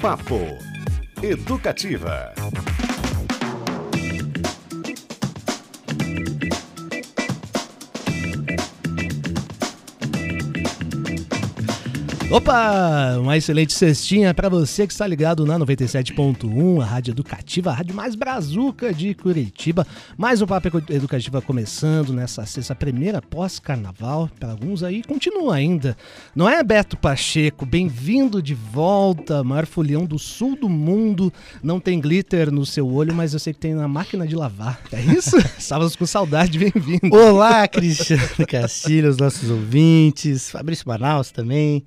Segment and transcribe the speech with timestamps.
[0.00, 0.56] Papo
[1.20, 2.32] Educativa.
[12.30, 17.72] Opa, uma excelente cestinha para você que está ligado na 97.1, a rádio educativa, a
[17.72, 19.86] rádio mais brazuca de Curitiba.
[20.14, 25.96] Mais um Papo Educativa começando nessa sexta primeira pós-carnaval, para alguns aí continua ainda.
[26.36, 27.64] Não é, Beto Pacheco?
[27.64, 31.32] Bem-vindo de volta, maior folião do sul do mundo.
[31.62, 34.78] Não tem glitter no seu olho, mas eu sei que tem na máquina de lavar.
[34.92, 35.38] É isso?
[35.56, 37.08] Estávamos com saudade, bem-vindo.
[37.10, 41.86] Olá, Cristiano Castilho, os nossos ouvintes, Fabrício Manaus também.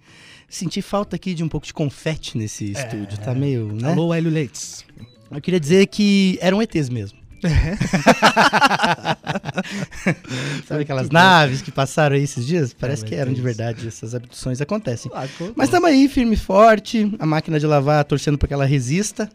[0.51, 3.93] Senti falta aqui de um pouco de confete nesse é, estúdio, tá meio, né?
[3.93, 4.83] Alô, Hélio Leites.
[5.31, 7.17] Eu queria dizer que eram ETs mesmo.
[7.41, 7.77] É.
[10.67, 12.73] Sabe aquelas naves que passaram aí esses dias?
[12.73, 15.09] Parece é, que eram de verdade, essas abduções acontecem.
[15.15, 18.65] Ah, Mas estamos aí, firme e forte, a máquina de lavar torcendo para que ela
[18.65, 19.29] resista.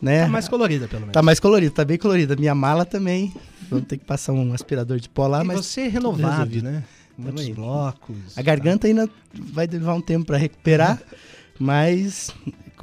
[0.00, 0.22] Né?
[0.22, 1.12] Tá mais colorida, pelo menos.
[1.12, 2.34] Tá mais colorida, tá bem colorida.
[2.36, 3.34] Minha mala também.
[3.70, 5.58] Vamos ter que passar um aspirador de pó lá, e mas.
[5.58, 6.82] Você é renovado, né?
[7.16, 8.36] Muitos blocos.
[8.36, 11.00] A garganta ainda vai levar um tempo para recuperar,
[11.58, 12.30] mas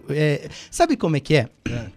[0.09, 1.49] é, sabe como é que é?
[1.67, 1.87] é?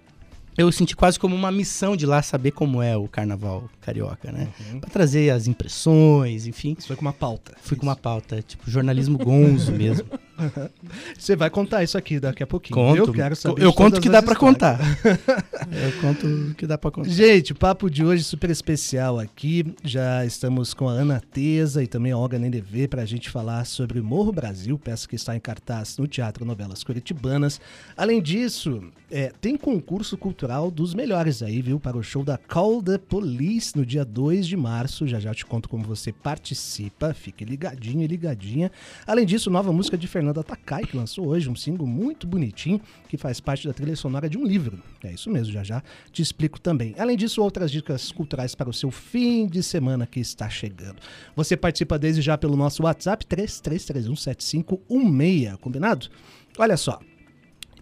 [0.57, 4.49] Eu senti quase como uma missão de lá saber como é o carnaval carioca, né?
[4.71, 4.81] Uhum.
[4.81, 6.77] Pra trazer as impressões, enfim.
[6.79, 7.55] Isso foi com uma pauta.
[7.61, 7.81] Fui isso.
[7.81, 10.07] com uma pauta, tipo jornalismo gonzo mesmo.
[11.19, 12.75] Você vai contar isso aqui daqui a pouquinho.
[12.75, 12.97] Conto.
[12.97, 13.63] Eu quero saber.
[13.63, 14.79] Eu conto que dá para contar.
[15.05, 17.09] eu conto que dá para contar.
[17.09, 19.75] Gente, o papo de hoje é super especial aqui.
[19.83, 23.65] Já estamos com a Ana Teza e também a Olga Nenevê para a gente falar
[23.65, 27.61] sobre Morro Brasil, peça que está em cartaz no Teatro Novelas Curitibanas.
[27.97, 31.79] Além disso, é, tem concurso cultural dos melhores aí, viu?
[31.79, 35.07] Para o show da Call the Police no dia 2 de março.
[35.07, 37.15] Já já te conto como você participa.
[37.15, 38.73] Fique ligadinho e ligadinha.
[39.07, 42.81] Além disso, nova música de Fernando Fernanda Takai, que lançou hoje um single muito bonitinho,
[43.09, 44.79] que faz parte da trilha sonora de um livro.
[45.03, 46.95] É isso mesmo, já já te explico também.
[46.99, 50.97] Além disso, outras dicas culturais para o seu fim de semana que está chegando.
[51.37, 56.09] Você participa desde já pelo nosso WhatsApp 33317516, combinado?
[56.57, 56.99] Olha só,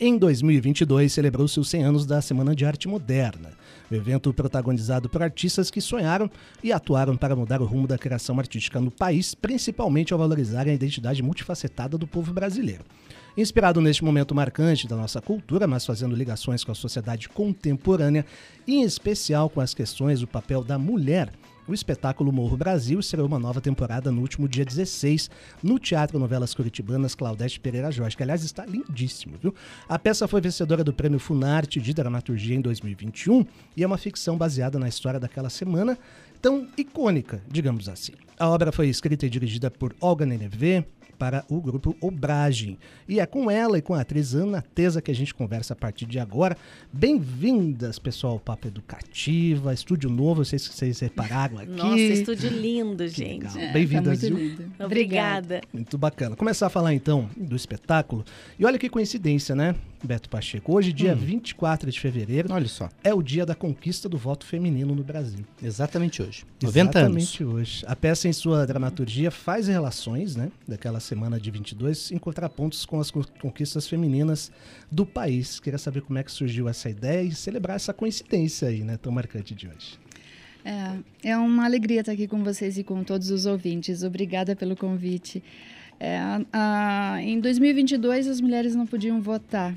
[0.01, 3.53] em 2022, celebrou-se os 100 anos da Semana de Arte Moderna.
[3.97, 6.31] Evento protagonizado por artistas que sonharam
[6.63, 10.73] e atuaram para mudar o rumo da criação artística no país, principalmente ao valorizar a
[10.73, 12.85] identidade multifacetada do povo brasileiro.
[13.37, 18.27] Inspirado neste momento marcante da nossa cultura, mas fazendo ligações com a sociedade contemporânea,
[18.67, 21.31] em especial com as questões do papel da mulher
[21.67, 25.31] o espetáculo Morro Brasil será uma nova temporada no último dia 16
[25.63, 29.55] no Teatro Novelas Curitibanas Claudete Pereira Jorge, que aliás está lindíssimo, viu?
[29.89, 33.47] A peça foi vencedora do Prêmio Funarte de Dramaturgia em 2021
[33.77, 35.99] e é uma ficção baseada na história daquela semana
[36.41, 38.13] tão icônica, digamos assim.
[38.39, 40.85] A obra foi escrita e dirigida por Olga Nenevê,
[41.23, 42.77] para o grupo Obragem.
[43.09, 45.77] E é com ela e com a atriz Ana Tesa que a gente conversa a
[45.77, 46.57] partir de agora.
[46.93, 51.71] Bem-vindas, pessoal, ao Papo Educativa, estúdio novo, vocês, vocês repararam aqui.
[51.71, 53.57] Nossa, estúdio lindo, gente.
[53.57, 54.69] É, Bem-vindas, tá viu?
[54.81, 55.61] Obrigada.
[55.73, 56.35] Muito bacana.
[56.35, 58.25] Começar a falar então do espetáculo.
[58.59, 59.77] E olha que coincidência, né?
[60.03, 60.75] Beto Pacheco.
[60.75, 61.17] Hoje, dia hum.
[61.17, 62.89] 24 de fevereiro, Olha só.
[63.05, 65.45] é o dia da conquista do voto feminino no Brasil.
[65.63, 66.45] Exatamente hoje.
[66.61, 67.55] 90 Exatamente anos.
[67.55, 67.85] hoje.
[67.87, 72.99] A peça, em sua dramaturgia, faz relações, né, daquela semana de 22, em contrapontos com
[72.99, 74.51] as conquistas femininas
[74.91, 75.61] do país.
[75.61, 79.13] Queria saber como é que surgiu essa ideia e celebrar essa coincidência aí, né, tão
[79.13, 79.99] marcante de hoje.
[80.65, 84.03] É, é uma alegria estar aqui com vocês e com todos os ouvintes.
[84.03, 85.43] Obrigada pelo convite.
[86.01, 86.19] É,
[86.51, 89.77] a, em 2022, as mulheres não podiam votar.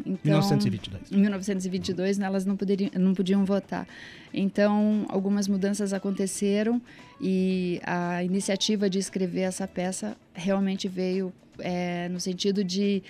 [0.00, 1.12] Então, 1922.
[1.12, 3.86] Em 1922, né, elas não, poderiam, não podiam votar.
[4.32, 6.80] Então, algumas mudanças aconteceram
[7.20, 13.02] e a iniciativa de escrever essa peça realmente veio é, no sentido de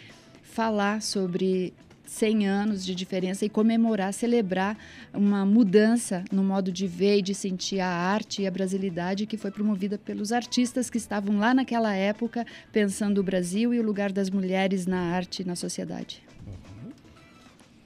[0.43, 1.75] falar sobre
[2.07, 4.79] 100 anos de diferença e comemorar, celebrar
[5.13, 9.37] uma mudança no modo de ver e de sentir a arte e a brasilidade que
[9.37, 14.13] foi promovida pelos artistas que estavam lá naquela época pensando o Brasil e o lugar
[14.13, 16.26] das mulheres na arte e na sociedade.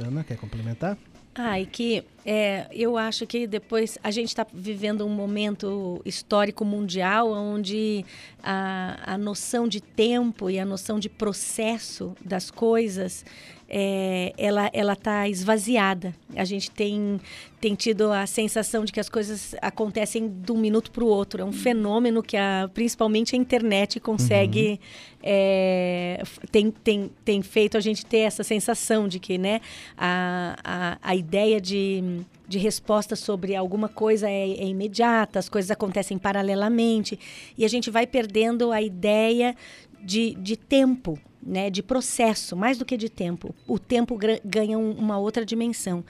[0.02, 0.96] Ana, quer complementar?
[1.34, 6.64] Ah, e que é, eu acho que depois a gente está vivendo um momento histórico
[6.64, 8.04] mundial onde
[8.42, 13.24] a, a noção de tempo e a noção de processo das coisas
[13.70, 16.12] é, ela ela está esvaziada.
[16.34, 17.20] A gente tem
[17.60, 21.40] tem tido a sensação de que as coisas acontecem de um minuto para o outro.
[21.40, 24.78] É um fenômeno que a, principalmente a internet consegue uhum.
[25.22, 29.60] é, tem, tem, tem feito a gente ter essa sensação de que né,
[29.96, 35.70] a, a, a ideia de de resposta sobre alguma coisa é, é, imediata, as coisas
[35.70, 37.16] acontecem paralelamente,
[37.56, 39.54] e a gente vai perdendo a ideia
[40.02, 43.54] de, de tempo né, de processo, mais do que de tempo.
[43.66, 46.04] O tempo ganha um, uma outra dimensão.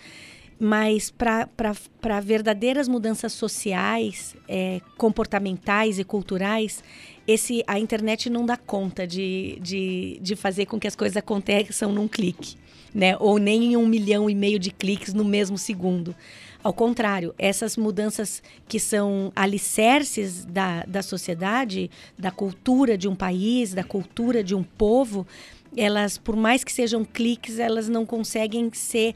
[0.62, 6.84] Mas para verdadeiras mudanças sociais, é, comportamentais e culturais,
[7.26, 11.90] esse, a internet não dá conta de, de, de fazer com que as coisas aconteçam
[11.92, 12.56] num clique,
[12.94, 13.16] né?
[13.18, 16.14] ou nem em um milhão e meio de cliques no mesmo segundo.
[16.62, 23.72] Ao contrário, essas mudanças que são alicerces da, da sociedade, da cultura de um país,
[23.72, 25.26] da cultura de um povo,
[25.74, 29.14] elas, por mais que sejam cliques, elas não conseguem ser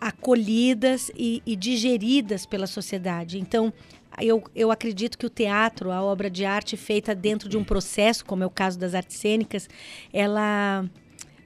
[0.00, 3.38] acolhidas e, e digeridas pela sociedade.
[3.40, 3.72] Então,
[4.20, 8.24] eu, eu acredito que o teatro, a obra de arte feita dentro de um processo,
[8.24, 9.68] como é o caso das artes cênicas,
[10.12, 10.84] ela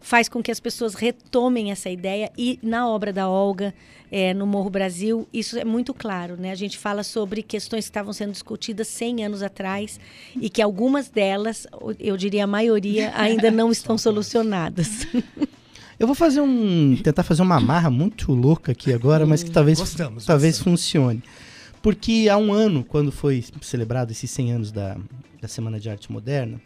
[0.00, 3.74] faz com que as pessoas retomem essa ideia e na obra da Olga
[4.10, 6.50] é, no Morro Brasil isso é muito claro né?
[6.50, 10.00] A gente fala sobre questões que estavam sendo discutidas 100 anos atrás
[10.34, 11.66] e que algumas delas
[11.98, 15.06] eu diria a maioria ainda não estão solucionadas.
[15.98, 19.78] Eu vou fazer um tentar fazer uma amarra muito louca aqui agora mas que talvez
[19.78, 20.80] gostamos, talvez gostamos.
[20.80, 21.22] funcione.
[21.82, 24.96] Porque há um ano quando foi celebrado esses 100 anos da,
[25.42, 26.58] da Semana de Arte Moderna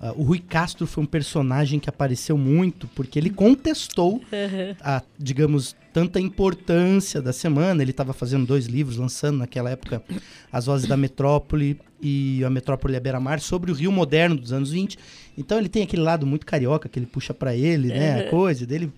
[0.00, 4.74] Uh, o Rui Castro foi um personagem que apareceu muito porque ele contestou uhum.
[4.80, 7.82] a, digamos, tanta importância da semana.
[7.82, 10.02] Ele estava fazendo dois livros, lançando naquela época
[10.50, 14.70] As Vozes da Metrópole e A Metrópole à Beira-Mar, sobre o Rio moderno dos anos
[14.70, 14.98] 20.
[15.36, 18.16] Então ele tem aquele lado muito carioca que ele puxa para ele, né?
[18.16, 18.26] Uhum.
[18.26, 18.90] A coisa dele.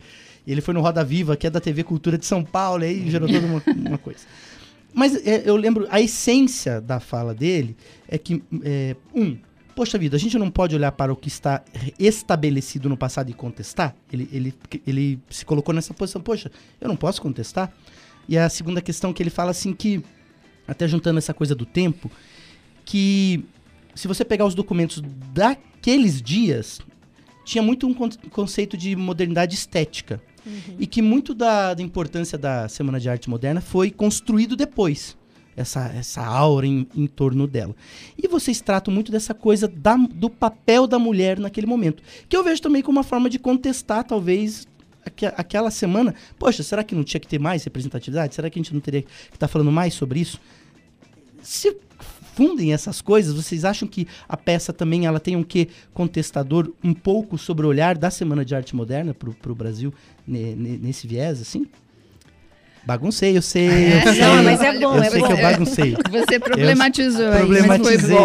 [0.46, 3.28] Ele foi no Roda Viva, que é da TV Cultura de São Paulo, aí gerou
[3.28, 4.20] toda uma, uma coisa.
[4.92, 7.76] Mas é, eu lembro, a essência da fala dele
[8.08, 9.36] é que, é, um,
[9.74, 11.62] poxa vida, a gente não pode olhar para o que está
[11.98, 13.94] estabelecido no passado e contestar?
[14.12, 14.54] Ele, ele,
[14.86, 17.72] ele se colocou nessa posição, poxa, eu não posso contestar?
[18.28, 20.02] E a segunda questão que ele fala assim que,
[20.66, 22.10] até juntando essa coisa do tempo,
[22.84, 23.44] que
[23.94, 25.02] se você pegar os documentos
[25.32, 26.80] daqueles dias,
[27.44, 27.94] tinha muito um
[28.30, 30.22] conceito de modernidade estética.
[30.44, 30.76] Uhum.
[30.78, 35.16] E que muito da, da importância da Semana de Arte Moderna foi construído depois
[35.56, 37.74] essa, essa aura em, em torno dela.
[38.16, 42.44] E vocês tratam muito dessa coisa da, do papel da mulher naquele momento, que eu
[42.44, 44.66] vejo também como uma forma de contestar, talvez,
[45.04, 46.14] aqu aquela semana.
[46.38, 48.34] Poxa, será que não tinha que ter mais representatividade?
[48.34, 50.40] Será que a gente não teria que estar tá falando mais sobre isso?
[51.42, 51.76] Se
[52.34, 56.94] fundem essas coisas, vocês acham que a peça também ela tem um quê contestador um
[56.94, 59.92] pouco sobre o olhar da Semana de Arte Moderna para o Brasil
[60.26, 61.66] nesse viés, assim?
[62.84, 63.68] Baguncei, eu sei.
[63.68, 65.26] É, eu sei não, mas é bom, eu é sei bom.
[65.26, 65.96] que eu baguncei.
[66.10, 68.16] Você problematizou eu, aí, problematizei.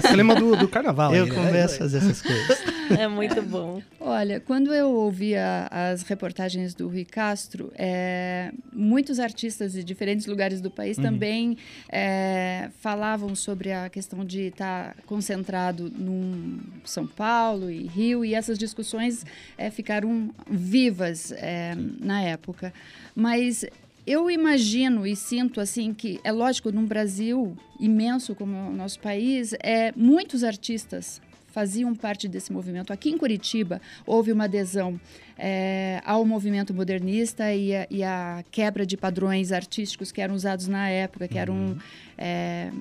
[0.00, 1.14] Você lembra do, do carnaval.
[1.14, 1.34] Eu aí, né?
[1.34, 2.58] começo a fazer essas coisas.
[2.98, 3.80] É muito bom.
[3.98, 10.60] Olha, quando eu ouvia as reportagens do Rui Castro, é, muitos artistas de diferentes lugares
[10.60, 11.04] do país uhum.
[11.04, 11.56] também
[11.88, 18.58] é, falavam sobre a questão de estar concentrado num São Paulo e Rio, e essas
[18.58, 19.24] discussões
[19.56, 22.72] é, ficaram vivas é, na época.
[23.16, 23.64] Mas
[24.06, 29.54] eu imagino e sinto assim que é lógico num Brasil imenso como o nosso país,
[29.62, 31.20] é muitos artistas
[31.54, 32.92] faziam parte desse movimento.
[32.92, 35.00] Aqui em Curitiba houve uma adesão
[35.38, 40.66] é, ao movimento modernista e a, e a, quebra de padrões artísticos que eram usados
[40.66, 41.78] na época, que eram uhum.
[42.18, 42.72] é,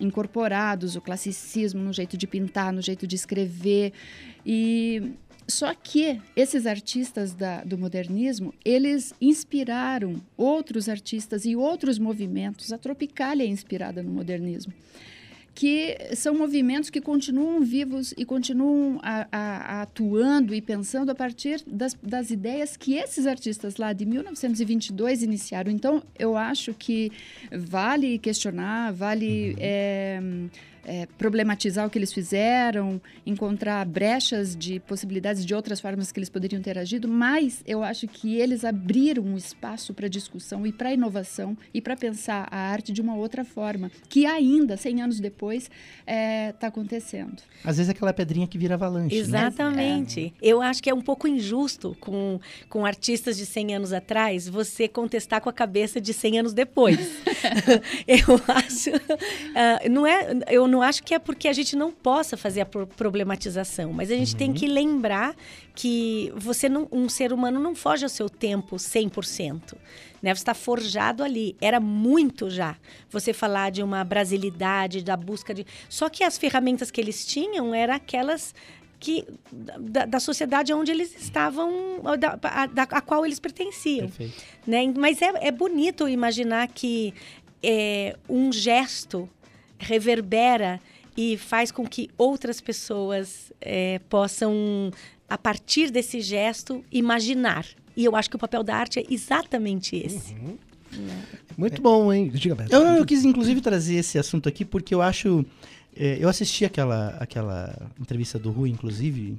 [0.00, 3.92] incorporados, o classicismo no jeito de pintar, no jeito de escrever.
[4.46, 5.12] E
[5.50, 12.72] só que esses artistas da, do modernismo, eles inspiraram outros artistas e outros movimentos.
[12.72, 14.72] A Tropicália é inspirada no modernismo
[15.54, 21.14] que são movimentos que continuam vivos e continuam a, a, a atuando e pensando a
[21.14, 25.70] partir das, das, ideias que esses artistas lá de 1922 iniciaram.
[25.70, 27.12] Então, eu acho que
[27.52, 29.56] vale questionar, vale.
[29.58, 30.20] É,
[30.84, 36.28] é, problematizar o que eles fizeram, encontrar brechas de possibilidades de outras formas que eles
[36.28, 40.92] poderiam ter agido, mas eu acho que eles abriram um espaço para discussão e para
[40.92, 45.64] inovação e para pensar a arte de uma outra forma, que ainda, 100 anos depois,
[45.64, 45.72] está
[46.06, 47.42] é, tá acontecendo.
[47.64, 49.14] Às vezes é aquela pedrinha que vira avalanche.
[49.14, 49.20] Né?
[49.20, 50.20] Exatamente.
[50.20, 50.32] Né?
[50.40, 54.88] Eu acho que é um pouco injusto com, com artistas de 100 anos atrás você
[54.88, 56.98] contestar com a cabeça de 100 anos depois.
[58.06, 58.90] eu acho.
[58.90, 60.28] Uh, não é.
[60.48, 64.14] Eu não acho que é porque a gente não possa fazer a problematização, mas a
[64.14, 64.38] gente uhum.
[64.38, 65.34] tem que lembrar
[65.74, 69.74] que você não, um ser humano não foge ao seu tempo 100%.
[70.22, 70.34] Né?
[70.34, 71.56] Você está forjado ali.
[71.60, 72.76] Era muito já
[73.10, 75.66] você falar de uma brasilidade, da busca de.
[75.88, 78.54] Só que as ferramentas que eles tinham eram aquelas
[78.98, 84.08] que da, da, sociedade onde eles estavam, da, a, da, a qual eles pertenciam.
[84.08, 84.44] Perfeito.
[84.66, 84.92] Né?
[84.94, 87.14] Mas é, é bonito imaginar que
[87.62, 89.28] é, um gesto
[89.80, 90.80] reverbera
[91.16, 94.90] e faz com que outras pessoas é, possam
[95.28, 97.64] a partir desse gesto, imaginar.
[97.96, 100.34] E eu acho que o papel da arte é exatamente esse.
[100.34, 100.56] Uhum.
[101.56, 102.30] Muito bom, hein?
[102.32, 102.74] Diga, Beto.
[102.74, 105.44] Eu, eu quis, inclusive, trazer esse assunto aqui porque eu acho.
[105.96, 109.36] é, eu assisti aquela, aquela entrevista do Rui, inclusive,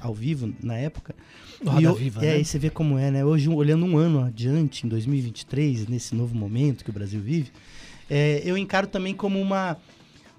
[0.00, 1.14] ao vivo, na época.
[1.64, 2.40] Roda e eu- Viva, é, né?
[2.40, 3.24] e você vê como é, né?
[3.24, 7.50] Hoje, olhando um ano adiante, em 2023, nesse novo momento que o Brasil vive,
[8.08, 9.76] é, eu encaro também como uma,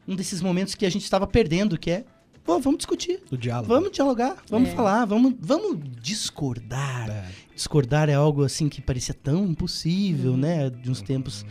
[0.07, 2.05] um desses momentos que a gente estava perdendo, que é,
[2.43, 3.21] pô, vamos discutir.
[3.31, 3.67] O diálogo.
[3.73, 4.75] Vamos dialogar, vamos É.
[4.75, 7.09] falar, vamos, vamos discordar.
[7.09, 7.25] É.
[7.55, 10.37] Discordar é algo assim que parecia tão impossível, Uhum.
[10.37, 10.69] né?
[10.69, 11.45] De uns tempos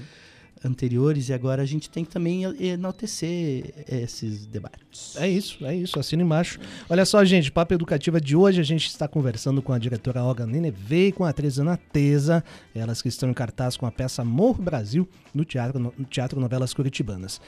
[0.64, 5.16] anteriores, e agora a gente tem que também enaltecer esses debates.
[5.16, 6.58] É isso, é isso, assina embaixo.
[6.88, 10.46] Olha só, gente, Papo Educativa de hoje, a gente está conversando com a diretora Olga
[10.46, 12.42] Neneve e com a atriz Ana Teza,
[12.74, 16.72] elas que estão em cartaz com a peça Amor Brasil no Teatro, no Teatro Novelas
[16.72, 17.40] Curitibanas.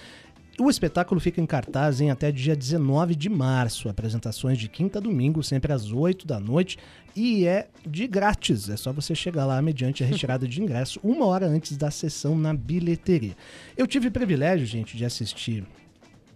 [0.59, 3.91] O espetáculo fica em cartaz em até dia 19 de março.
[3.91, 6.79] Apresentações de quinta a domingo, sempre às 8 da noite.
[7.15, 8.71] E é de grátis.
[8.71, 12.39] É só você chegar lá mediante a retirada de ingresso uma hora antes da sessão
[12.39, 13.37] na bilheteria.
[13.77, 15.63] Eu tive o privilégio, gente, de assistir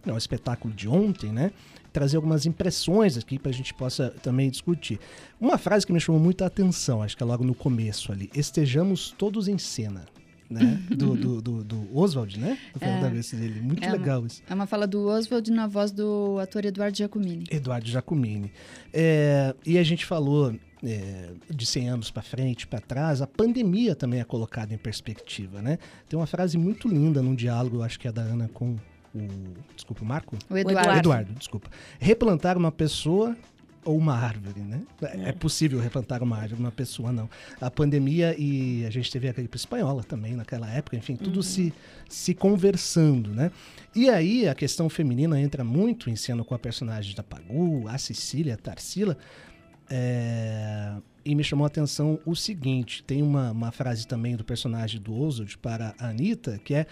[0.07, 1.51] o espetáculo de ontem, né?
[1.91, 5.01] Trazer algumas impressões aqui para a gente possa também discutir.
[5.41, 8.31] Uma frase que me chamou muita atenção, acho que é logo no começo ali.
[8.35, 10.05] Estejamos todos em cena.
[10.51, 10.83] Né?
[10.89, 12.59] Do, do, do, do Oswald, né?
[12.75, 13.61] Do Aguessi dele.
[13.61, 14.43] Muito É legal isso.
[14.51, 17.45] É uma fala do Oswald na voz do ator Eduardo Giacomini.
[17.49, 18.53] Eduardo Giacomini.
[18.93, 20.53] É, e a gente falou
[20.83, 25.63] é, de 100 anos para frente, para trás, a pandemia também é colocada em perspectiva,
[25.63, 25.79] né?
[26.09, 28.77] Tem uma frase muito linda num diálogo, acho que é da Ana com
[29.15, 29.21] o.
[29.75, 30.37] Desculpa, o Marco?
[30.49, 30.81] O Eduardo.
[30.81, 30.99] Eduardo.
[30.99, 31.71] Eduardo, desculpa.
[31.99, 33.37] Replantar uma pessoa
[33.85, 34.83] ou uma árvore, né?
[35.03, 35.33] É.
[35.33, 37.29] possível replantar uma árvore, uma pessoa não.
[37.61, 41.73] A pandemia e a gente teve a gripe espanhola também naquela época, enfim, tudo se,
[42.09, 43.51] se conversando, né?
[43.95, 47.97] E aí a questão feminina entra muito em cena com a personagem da Pagu, a
[47.97, 49.17] Cecília, a Tarsila,
[49.89, 50.93] é,
[51.25, 55.15] e me chamou a atenção o seguinte: tem uma, uma frase também do personagem do
[55.15, 56.87] Oswald para a Anitta, que é,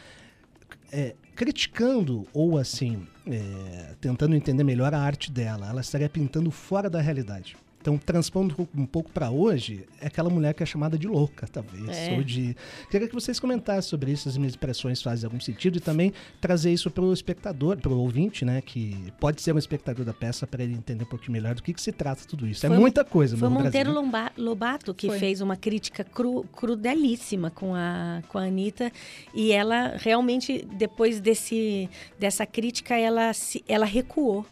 [0.93, 5.69] é, criticando ou assim, é, tentando entender melhor a arte dela.
[5.69, 7.57] Ela estaria pintando fora da realidade.
[7.89, 11.89] Então, transpondo um pouco para hoje, é aquela mulher que é chamada de louca, talvez.
[11.97, 12.15] É.
[12.17, 12.55] Ou de.
[12.91, 16.71] Queria que vocês comentassem sobre isso, as minhas expressões fazem algum sentido, e também trazer
[16.71, 18.61] isso para o espectador, para o ouvinte, né?
[18.61, 21.73] Que pode ser um espectador da peça para ele entender um pouquinho melhor do que,
[21.73, 22.67] que se trata tudo isso.
[22.67, 23.99] Foi- é muita coisa, Foi Monteiro Brasil, né?
[24.01, 25.19] Lomba- Lobato que Foi.
[25.19, 28.93] fez uma crítica cru, crudelíssima com a, com a Anitta.
[29.35, 34.45] E ela realmente, depois desse, dessa crítica, ela, se, ela recuou.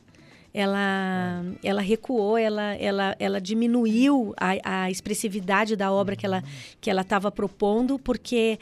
[0.60, 6.42] Ela, ela recuou, ela, ela, ela diminuiu a, a expressividade da obra que ela
[6.80, 8.58] que ela estava propondo, porque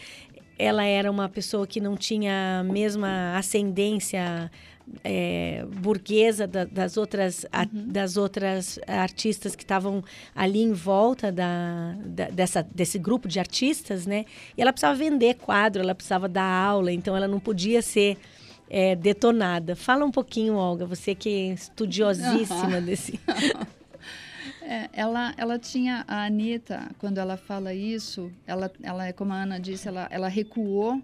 [0.59, 4.51] ela era uma pessoa que não tinha a mesma ascendência
[5.03, 10.03] é, burguesa da- das, outras, a- das outras artistas que estavam
[10.35, 14.25] ali em volta da, da- dessa, desse grupo de artistas, né?
[14.57, 18.19] E ela precisava vender quadro, ela precisava dar aula, então ela não podia ser
[18.69, 19.77] é, detonada.
[19.77, 23.21] Fala um pouquinho, Olga, você que é estudiosíssima desse...
[24.67, 29.61] É, ela, ela tinha, a Anitta, quando ela fala isso, ela, ela como a Ana
[29.61, 31.03] disse, ela, ela recuou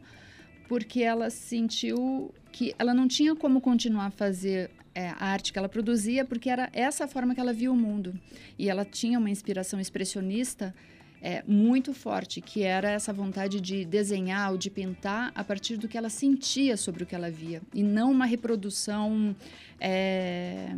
[0.67, 5.59] porque ela sentiu que ela não tinha como continuar a fazer é, a arte que
[5.59, 8.15] ela produzia, porque era essa a forma que ela via o mundo.
[8.59, 10.75] E ela tinha uma inspiração expressionista
[11.23, 15.89] é, muito forte, que era essa vontade de desenhar ou de pintar a partir do
[15.89, 19.35] que ela sentia sobre o que ela via, e não uma reprodução
[19.81, 20.71] é,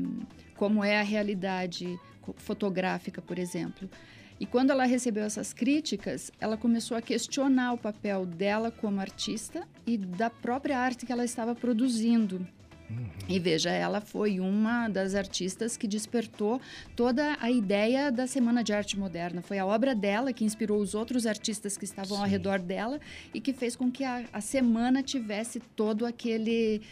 [0.57, 1.99] como é a realidade
[2.37, 3.89] fotográfica, por exemplo.
[4.39, 9.67] E quando ela recebeu essas críticas, ela começou a questionar o papel dela como artista
[9.87, 12.45] e da própria arte que ela estava produzindo.
[13.29, 16.61] E veja, ela foi uma das artistas que despertou
[16.97, 19.41] toda a ideia da Semana de Arte Moderna.
[19.41, 22.31] Foi a obra dela que inspirou os outros artistas que estavam ao Sim.
[22.31, 23.01] redor dela
[23.33, 26.83] e que fez com que a, a semana tivesse todo aquele.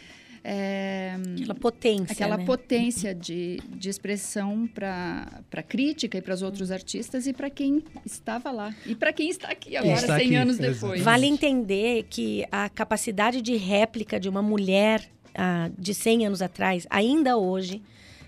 [0.43, 2.45] é, Aquela potência, aquela né?
[2.45, 7.83] potência de, de expressão para a crítica e para os outros artistas e para quem
[8.05, 8.73] estava lá.
[8.85, 10.73] E para quem está aqui agora, está 100 aqui, anos exato.
[10.73, 11.01] depois.
[11.01, 16.85] Vale entender que a capacidade de réplica de uma mulher ah, de 100 anos atrás,
[16.89, 17.81] ainda hoje,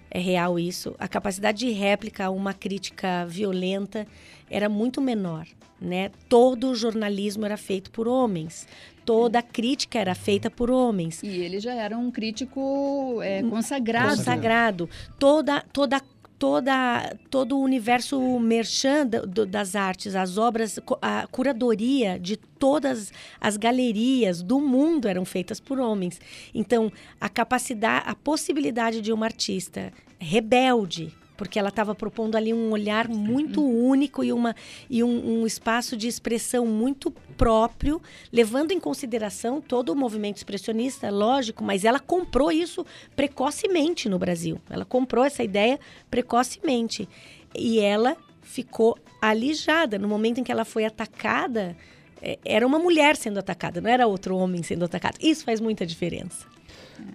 [0.10, 4.06] é real isso, a capacidade de réplica a uma crítica violenta
[4.50, 5.48] era muito menor.
[5.82, 6.12] Né?
[6.30, 8.66] Todo o jornalismo era feito por homens,
[9.04, 11.22] toda a crítica era feita por homens.
[11.22, 14.16] E ele já era um crítico é, consagrado.
[14.16, 14.90] Consagrado.
[15.20, 16.02] Toda, toda,
[16.44, 19.08] toda, todo o universo merchan
[19.48, 25.80] das artes, as obras, a curadoria de todas as galerias do mundo eram feitas por
[25.80, 26.20] homens.
[26.54, 32.72] Então, a capacidade, a possibilidade de uma artista rebelde, porque ela estava propondo ali um
[32.72, 34.56] olhar muito único e, uma,
[34.90, 41.10] e um, um, espaço de expressão muito próprio, levando em consideração todo o movimento expressionista,
[41.10, 42.86] lógico, mas ela comprou isso
[43.16, 44.60] precocemente no Brasil.
[44.70, 47.08] Ela comprou essa ideia precocemente.
[47.56, 49.98] E ela ficou alijada.
[49.98, 51.76] No momento em que ela foi atacada,
[52.22, 55.18] é, era uma mulher sendo atacada, não era outro homem sendo atacado.
[55.22, 56.53] Isso faz muita diferença.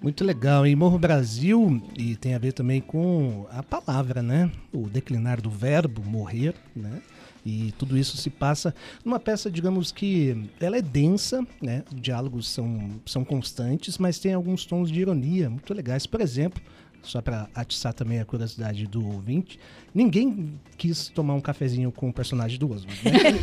[0.03, 0.67] Muito legal.
[0.67, 4.51] E Morro Brasil, e tem a ver também com a palavra, né?
[4.73, 7.01] O declinar do verbo, morrer, né?
[7.45, 11.83] E tudo isso se passa numa peça, digamos que ela é densa, né?
[11.93, 16.07] Os diálogos são, são constantes, mas tem alguns tons de ironia muito legais.
[16.07, 16.61] Por exemplo,
[17.03, 19.59] só para atiçar também a curiosidade do ouvinte,
[19.95, 23.01] ninguém quis tomar um cafezinho com o personagem do Oswald.
[23.05, 23.11] Né?
[23.27, 23.41] Ele,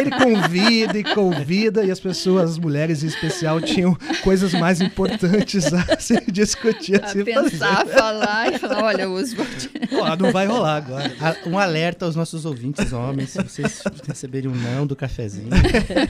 [0.00, 5.72] ele, convida e convida, e as pessoas, as mulheres em especial, tinham coisas mais importantes
[5.72, 7.02] a se discutir.
[7.02, 7.92] A, se pensar, fazer.
[7.92, 9.70] falar e falar, olha, Oswald...
[9.92, 11.12] Oh, não vai rolar agora.
[11.46, 15.50] Um alerta aos nossos ouvintes homens, se vocês receberem um não do cafezinho.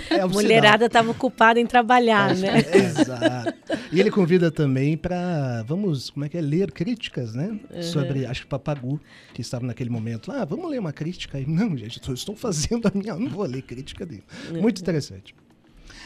[0.08, 2.64] É a mulherada estava ocupada em trabalhar, né?
[2.72, 3.52] exato.
[3.92, 7.58] E ele convida também para, vamos, como é que é, ler críticas, né?
[7.70, 7.82] Uhum.
[7.82, 9.00] Sobre, acho que Papagu,
[9.32, 10.30] que estava naquele momento.
[10.30, 11.46] Ah, vamos ler uma crítica aí.
[11.46, 13.16] Não, gente, eu estou fazendo a minha.
[13.16, 14.24] Não vou ler crítica dele.
[14.50, 14.62] Uhum.
[14.62, 15.34] Muito interessante.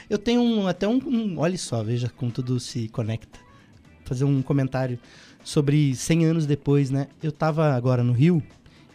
[0.09, 1.39] Eu tenho um, até um, um.
[1.39, 3.39] Olha só, veja como tudo se conecta.
[4.05, 4.99] Fazer um comentário
[5.43, 7.09] sobre 100 anos depois, né?
[7.23, 8.43] Eu estava agora no Rio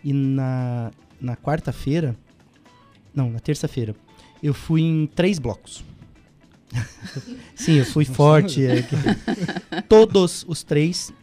[0.03, 2.15] e na, na quarta-feira.
[3.13, 3.93] Não, na terça-feira.
[4.41, 5.83] Eu fui em três blocos.
[7.55, 8.65] Sim, eu fui forte.
[8.65, 8.81] É,
[9.89, 11.13] todos os três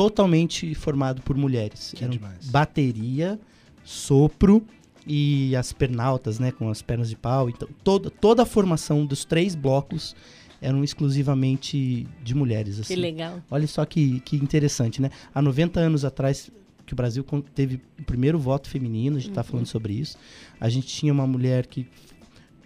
[0.00, 1.92] totalmente formado por mulheres.
[1.94, 2.48] Que Eram demais.
[2.48, 3.38] bateria,
[3.84, 4.64] sopro
[5.06, 7.50] e as pernaltas, né, com as pernas de pau.
[7.50, 10.16] Então, toda, toda a formação dos três blocos
[10.58, 12.80] eram exclusivamente de mulheres.
[12.80, 12.94] Assim.
[12.94, 13.42] Que legal.
[13.50, 15.10] Olha só que, que interessante, né?
[15.34, 16.50] Há 90 anos atrás,
[16.86, 17.22] que o Brasil
[17.54, 19.48] teve o primeiro voto feminino, a gente está uhum.
[19.48, 20.16] falando sobre isso.
[20.58, 21.86] A gente tinha uma mulher que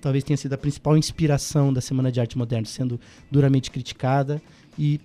[0.00, 4.40] talvez tenha sido a principal inspiração da Semana de Arte Moderna, sendo duramente criticada.
[4.78, 5.00] E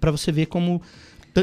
[0.00, 0.80] para você ver como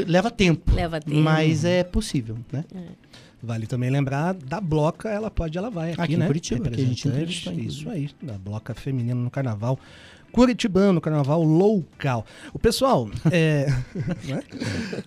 [0.06, 0.72] leva tempo.
[0.74, 1.20] Leva tempo.
[1.20, 2.64] Mas é possível, né?
[2.74, 3.14] É.
[3.42, 6.24] Vale também lembrar da Bloca, ela pode, ela vai aqui, aqui né?
[6.24, 7.52] em Curitiba, que a gente entrevistou.
[7.52, 9.78] Isso aí, da Bloca Feminina no Carnaval.
[10.32, 12.26] Curitibano, carnaval local.
[12.52, 13.66] O pessoal, é,
[14.26, 14.42] né?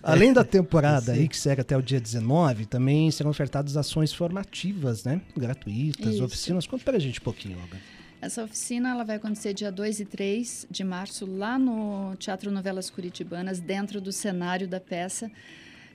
[0.02, 5.04] além da temporada aí que segue até o dia 19, também serão ofertadas ações formativas,
[5.04, 5.20] né?
[5.36, 6.24] Gratuitas, Isso.
[6.24, 6.66] oficinas.
[6.66, 7.76] Conta pra gente um pouquinho, Olga.
[8.20, 12.90] Essa oficina ela vai acontecer dia 2 e 3 de março, lá no Teatro Novelas
[12.90, 15.30] Curitibanas, dentro do cenário da peça.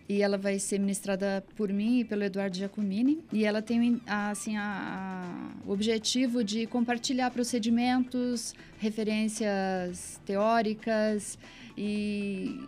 [0.07, 3.23] E ela vai ser ministrada por mim e pelo Eduardo Giacomini.
[3.31, 11.38] E ela tem assim, a, a, o objetivo de compartilhar procedimentos, referências teóricas
[11.77, 12.59] e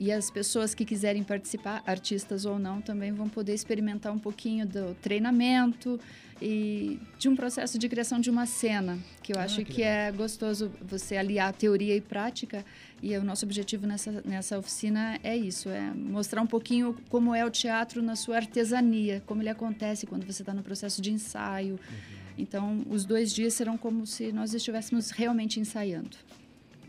[0.00, 4.64] e as pessoas que quiserem participar, artistas ou não, também vão poder experimentar um pouquinho
[4.64, 5.98] do treinamento
[6.40, 9.82] e de um processo de criação de uma cena, que eu ah, acho que, que
[9.82, 12.64] é gostoso você aliar teoria e prática.
[13.02, 17.44] E o nosso objetivo nessa, nessa oficina é isso, é mostrar um pouquinho como é
[17.44, 21.74] o teatro na sua artesania, como ele acontece quando você está no processo de ensaio.
[21.74, 22.18] Uhum.
[22.38, 26.16] Então, os dois dias serão como se nós estivéssemos realmente ensaiando.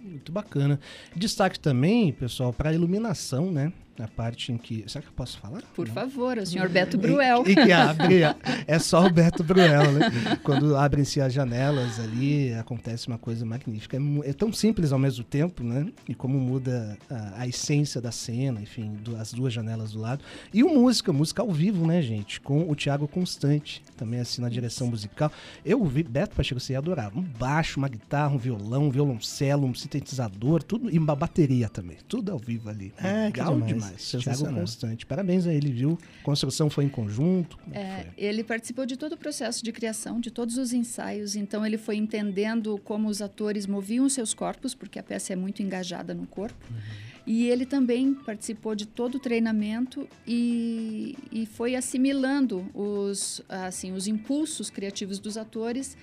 [0.02, 0.80] Muito bacana.
[1.16, 3.74] Destaque também, pessoal, para a iluminação, né?
[4.00, 4.84] A parte em que.
[4.88, 5.62] Será que eu posso falar?
[5.76, 5.94] Por Não.
[5.94, 7.44] favor, o senhor Beto Bruel.
[7.46, 8.22] E, e que abre.
[8.68, 10.40] é só o Beto Bruel, né?
[10.44, 13.98] Quando abrem-se as janelas ali, acontece uma coisa magnífica.
[13.98, 15.88] É, é, tão simples ao mesmo tempo, né?
[16.08, 20.24] E como muda a, a essência da cena, enfim, do, as duas janelas do lado.
[20.54, 22.40] E o música, música ao vivo, né, gente?
[22.40, 25.32] Com o Thiago Constante, também assim na direção musical.
[25.66, 27.12] Eu vi, Beto Pacheco, você ia adorar.
[27.16, 31.98] Um baixo, uma guitarra, um violão, um violoncelo, um sintetizador, tudo, e uma bateria também.
[32.08, 32.94] Tudo ao vivo ali.
[32.98, 33.89] É, Legal demais demais.
[33.98, 35.06] Thiago Constante.
[35.06, 35.98] Parabéns a ele, viu?
[36.22, 37.58] A construção foi em conjunto?
[37.72, 41.78] É, ele participou de todo o processo de criação, de todos os ensaios, então ele
[41.78, 46.26] foi entendendo como os atores moviam seus corpos, porque a peça é muito engajada no
[46.26, 46.66] corpo.
[46.70, 46.78] Uhum.
[47.28, 54.08] E ele também participou de todo o treinamento e, e foi assimilando os, assim, os
[54.08, 55.96] impulsos criativos dos atores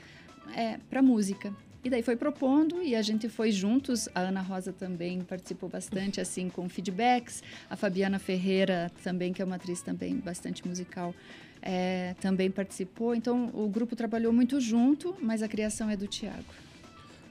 [0.54, 1.52] é, para a música.
[1.84, 4.08] E daí foi propondo e a gente foi juntos.
[4.14, 7.42] A Ana Rosa também participou bastante, assim, com feedbacks.
[7.70, 11.14] A Fabiana Ferreira também, que é uma atriz também bastante musical,
[11.62, 13.14] é, também participou.
[13.14, 16.44] Então, o grupo trabalhou muito junto, mas a criação é do Tiago.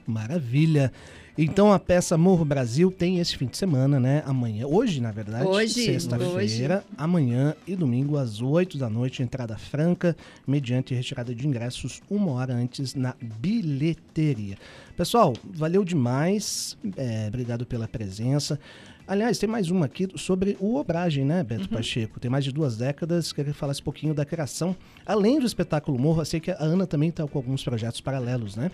[0.06, 0.92] Maravilha.
[1.38, 4.22] Então a peça Morro Brasil tem esse fim de semana, né?
[4.24, 10.94] Amanhã, hoje, na verdade, sexta-feira, amanhã e domingo às 8 da noite, entrada franca, mediante
[10.94, 14.56] retirada de ingressos uma hora antes na bilheteria.
[14.96, 16.78] Pessoal, valeu demais.
[16.96, 18.58] É, obrigado pela presença.
[19.06, 22.18] Aliás, tem mais uma aqui sobre o Obragem, né, Beto Pacheco?
[22.18, 23.32] Tem mais de duas décadas.
[23.32, 24.74] Queria que falasse um pouquinho da criação.
[25.04, 28.56] Além do espetáculo Morro, eu sei que a Ana também está com alguns projetos paralelos,
[28.56, 28.70] né?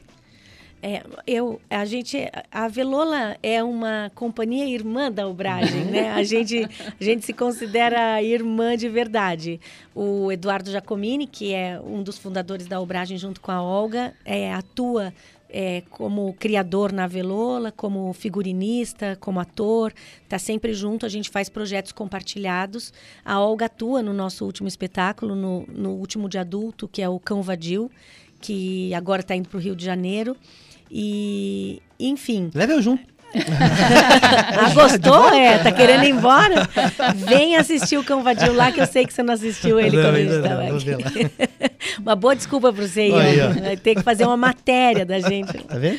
[0.84, 6.10] É, eu, a gente, a Velola é uma companhia irmã da Obragem, né?
[6.10, 6.68] A gente,
[7.00, 9.60] a gente se considera irmã de verdade.
[9.94, 14.52] O Eduardo Giacomini, que é um dos fundadores da Obragem junto com a Olga, é,
[14.52, 15.14] atua
[15.48, 19.92] é, como criador na Velola, como figurinista, como ator,
[20.24, 22.92] está sempre junto, a gente faz projetos compartilhados.
[23.24, 27.20] A Olga atua no nosso último espetáculo, no, no último de adulto, que é o
[27.20, 27.90] Cão Vadio,
[28.40, 30.36] que agora está indo para o Rio de Janeiro.
[30.92, 32.50] E, enfim.
[32.54, 33.12] Leva eu junto.
[33.34, 35.32] ah, gostou?
[35.32, 36.68] É, tá querendo ir embora?
[37.16, 40.02] Vem assistir o Cão Vadio lá, que eu sei que você não assistiu ele Não,
[40.04, 40.76] quando a ainda gente não, tava vou
[41.06, 41.30] aqui.
[41.98, 43.14] Uma boa desculpa pra você ir.
[43.14, 43.60] Aí.
[43.60, 45.52] Vai ter que fazer uma matéria da gente.
[45.64, 45.98] Tá vendo?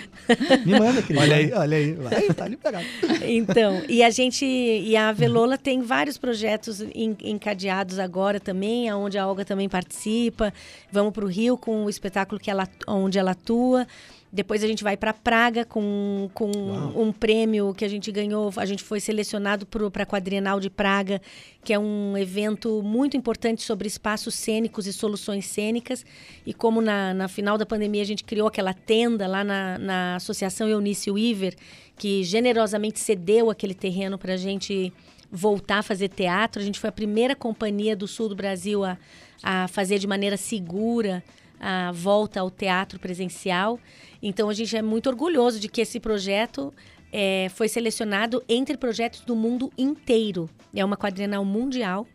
[0.66, 1.20] Me manda, querido.
[1.24, 1.94] Olha aí, olha aí.
[1.94, 2.86] Vai, tá liberado.
[3.24, 9.18] Então, e a gente e a Velola tem vários projetos en- encadeados agora também, aonde
[9.18, 10.54] a Olga também participa.
[10.92, 13.88] Vamos para o Rio com o espetáculo que ela, onde ela atua.
[14.34, 16.50] Depois a gente vai para Praga com, com
[16.96, 18.52] um prêmio que a gente ganhou.
[18.58, 21.22] A gente foi selecionado para a Quadrienal de Praga,
[21.64, 26.04] que é um evento muito importante sobre espaços cênicos e soluções cênicas.
[26.48, 30.16] E como na, na final da pandemia a gente criou aquela tenda lá na, na
[30.16, 31.56] Associação Eunice Weaver,
[31.96, 34.92] que generosamente cedeu aquele terreno para a gente
[35.32, 36.60] voltar a fazer teatro.
[36.60, 38.98] A gente foi a primeira companhia do sul do Brasil a,
[39.44, 41.24] a fazer de maneira segura
[41.64, 43.80] a volta ao teatro presencial.
[44.22, 46.74] Então a gente é muito orgulhoso de que esse projeto
[47.12, 50.50] eh, foi selecionado entre projetos do mundo inteiro.
[50.76, 52.06] É uma quadrenal mundial.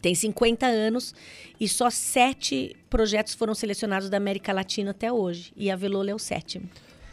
[0.00, 1.14] Tem 50 anos
[1.58, 5.52] e só sete projetos foram selecionados da América Latina até hoje.
[5.56, 6.68] E a Velola é o sétimo.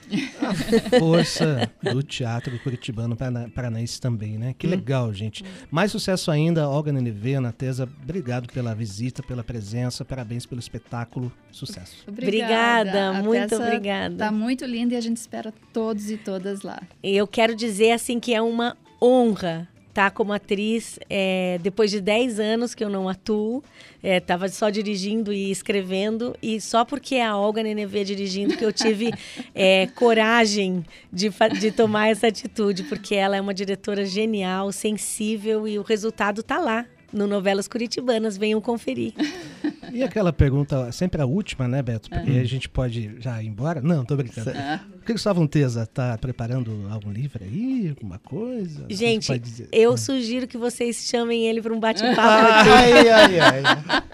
[0.99, 4.55] Força do teatro curitibano parana- paranaense também, né?
[4.57, 5.43] Que legal, gente.
[5.69, 7.87] Mais sucesso ainda, Olga Nenevê, Ana Tesa.
[8.03, 10.05] Obrigado pela visita, pela presença.
[10.05, 11.31] Parabéns pelo espetáculo.
[11.51, 12.03] Sucesso.
[12.07, 14.15] Obrigada, A muito obrigada.
[14.15, 16.81] Tá muito linda e a gente espera todos e todas lá.
[17.03, 22.39] Eu quero dizer assim que é uma honra estar como atriz é, depois de 10
[22.39, 23.63] anos que eu não atuo.
[24.03, 26.35] Estava só dirigindo e escrevendo.
[26.39, 29.11] E só porque é a Olga Nenevê dirigindo que eu tive
[29.55, 32.83] é, coragem de, de tomar essa atitude.
[32.83, 36.85] Porque ela é uma diretora genial, sensível e o resultado tá lá.
[37.11, 39.13] No Novelas Curitibanas, venham conferir.
[39.93, 42.09] E aquela pergunta, sempre a última, né, Beto?
[42.09, 43.81] Porque a gente pode já ir embora?
[43.81, 44.51] Não, tô brincando.
[44.95, 47.89] O Cristóvão Tesa tá preparando algum livro aí?
[47.89, 48.85] Alguma coisa?
[48.89, 49.69] Gente, pode dizer?
[49.71, 49.97] eu Hum.
[49.97, 52.19] sugiro que vocês chamem ele para um bate-papo.
[52.21, 53.63] Ai, ai, ai.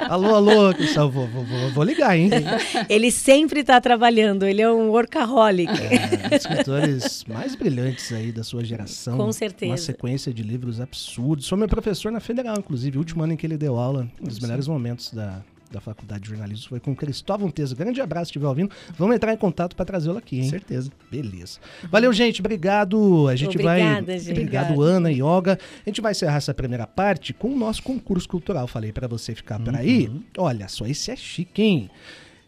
[0.09, 2.29] Alô, alô, Cristóvão, vou, vou, vou, vou ligar, hein?
[2.89, 5.71] Ele sempre está trabalhando, ele é um workaholic.
[5.71, 9.17] É, um dos escritores mais brilhantes aí da sua geração.
[9.17, 9.71] Com certeza.
[9.71, 11.45] Uma sequência de livros absurdos.
[11.45, 12.97] Sou meu professor na Federal, inclusive.
[12.97, 15.41] O último ano em que ele deu aula, um dos melhores momentos da,
[15.73, 17.75] da faculdade de jornalismo foi com o Cristóvão Teso.
[17.75, 18.71] Grande abraço, se estiver ouvindo.
[18.97, 20.49] Vamos entrar em contato para trazê-lo aqui, hein?
[20.49, 20.91] Certeza.
[21.11, 21.59] Beleza.
[21.91, 22.41] Valeu, gente.
[22.41, 23.27] Obrigado.
[23.27, 24.19] A gente Obrigada, vai.
[24.19, 24.31] gente.
[24.31, 24.97] Obrigado, Obrigada.
[24.97, 25.59] Ana e Olga.
[25.85, 28.67] A gente vai encerrar essa primeira parte com o nosso concurso cultural.
[28.67, 30.09] Falei para você ficar por aí.
[30.37, 31.89] Olha só, esse é chique, hein?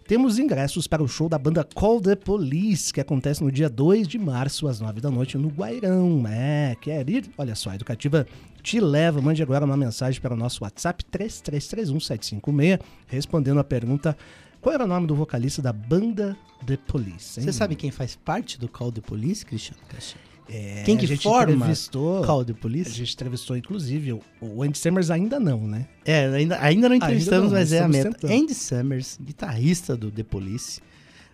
[0.07, 4.07] Temos ingressos para o show da banda Call the Police, que acontece no dia 2
[4.07, 6.23] de março, às 9 da noite, no Guairão.
[6.27, 7.27] É, quer ir?
[7.35, 8.27] Olha só, a Educativa
[8.61, 9.19] te leva.
[9.19, 14.15] Mande agora uma mensagem para o nosso WhatsApp 3331-756, respondendo a pergunta:
[14.61, 17.39] qual era o nome do vocalista da banda The Police?
[17.39, 17.45] hein?
[17.47, 20.34] Você sabe quem faz parte do Call the Police, Cristiano Caixinha?
[20.47, 22.91] É, quem que a gente forma entrevistou, Call the A Police?
[22.91, 25.87] gente entrevistou, inclusive, o, o Andy Summers ainda não, né?
[26.05, 28.11] É, ainda, ainda não entrevistamos, não, mas é a meta.
[28.11, 28.31] tentando.
[28.31, 30.79] Andy Summers, guitarrista do The Police.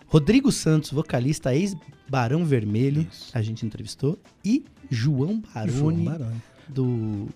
[0.08, 3.30] Rodrigo Santos, vocalista ex-Barão Vermelho, Isso.
[3.34, 4.17] a gente entrevistou.
[4.43, 6.41] E João Baroni, João Baroni.
[6.69, 7.28] do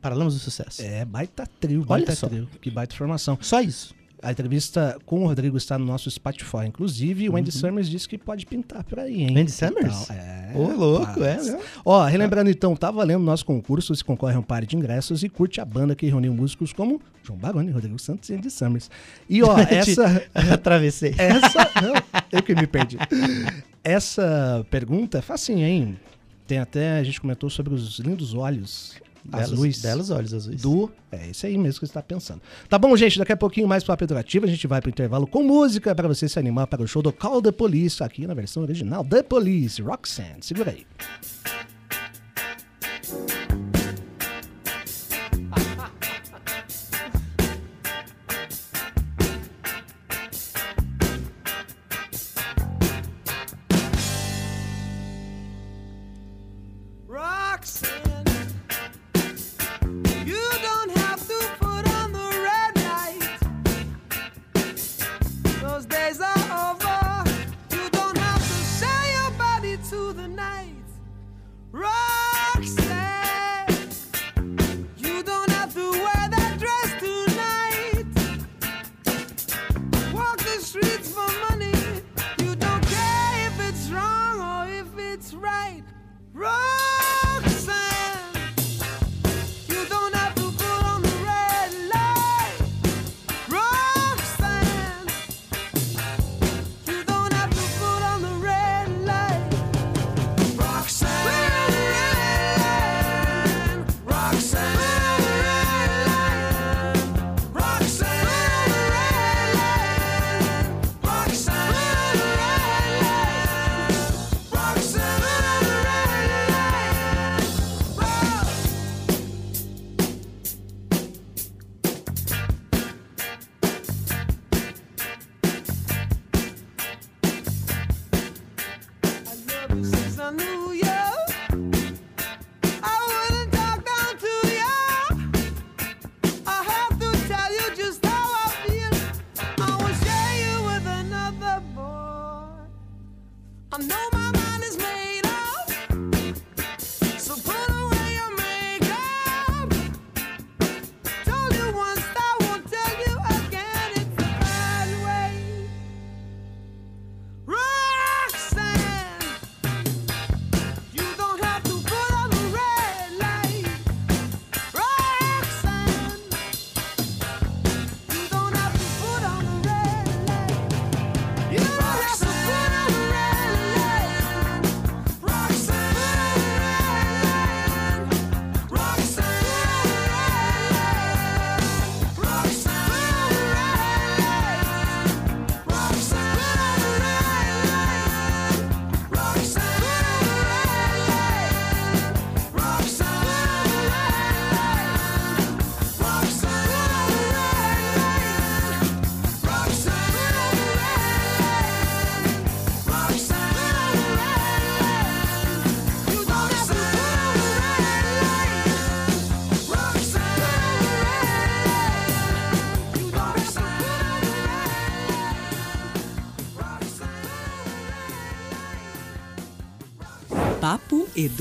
[0.00, 0.82] Paralamas do Sucesso.
[0.82, 2.28] É, baita trio, Olha baita só.
[2.28, 2.48] trio.
[2.60, 3.38] Que baita formação.
[3.40, 3.94] Só isso.
[4.22, 7.28] A entrevista com o Rodrigo está no nosso Spotify, inclusive.
[7.28, 9.34] O Andy Summers disse que pode pintar por aí, hein?
[9.34, 9.42] Uhum.
[9.42, 10.02] Andy Summers?
[10.04, 10.52] Então, é.
[10.54, 11.48] Ô, louco, rapaz.
[11.48, 11.60] é, né?
[11.84, 15.28] Ó, relembrando então, tá valendo nosso concurso, se concorre a um par de ingressos e
[15.28, 18.88] curte a banda que reuniu músicos como João Baroni, Rodrigo Santos e Andy Summers.
[19.28, 20.22] E ó, essa...
[20.52, 21.14] Atravessei.
[21.18, 21.68] Essa.
[21.82, 21.94] Não,
[22.30, 22.98] eu que me perdi.
[23.82, 25.98] Essa pergunta é facinha, hein?
[26.46, 26.98] Tem até.
[26.98, 29.82] A gente comentou sobre os lindos olhos Belos, azuis.
[29.82, 30.60] belos olhos azuis.
[30.60, 30.90] Do.
[31.10, 32.40] É isso aí mesmo que você está pensando.
[32.68, 33.18] Tá bom, gente?
[33.18, 34.46] Daqui a pouquinho mais Papo Educativo.
[34.46, 37.12] A gente vai pro intervalo com música para você se animar para o show do
[37.12, 40.38] Call the Police, aqui na versão original The Police, Roxanne.
[40.40, 40.86] Segura aí.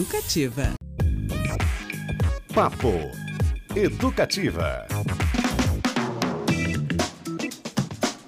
[0.01, 0.73] Educativa.
[2.55, 2.91] Papo
[3.75, 4.87] Educativa.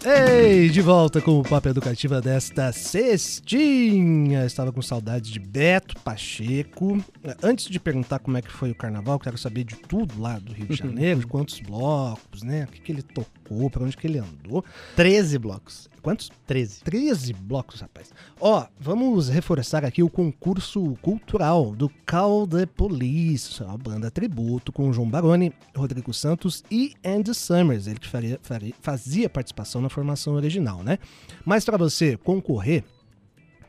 [0.06, 4.46] Ei, de volta com o Papo Educativa desta cestinha.
[4.46, 7.04] Estava com saudade de Beto Pacheco.
[7.42, 10.52] Antes de perguntar como é que foi o carnaval, quero saber de tudo lá do
[10.54, 12.66] Rio de Janeiro, de quantos blocos, né?
[12.66, 14.64] O que, que ele tocou, pra onde que ele andou.
[14.96, 15.90] 13 blocos.
[16.02, 16.30] Quantos?
[16.46, 16.82] 13.
[16.84, 18.12] 13 blocos, rapaz.
[18.40, 24.92] Ó, vamos reforçar aqui o concurso cultural do Call the Police, a banda tributo com
[24.92, 30.34] João Baroni, Rodrigo Santos e Andy Summers, ele que faria- faria- fazia participação na formação
[30.34, 31.00] original, né?
[31.46, 32.84] Mas para você concorrer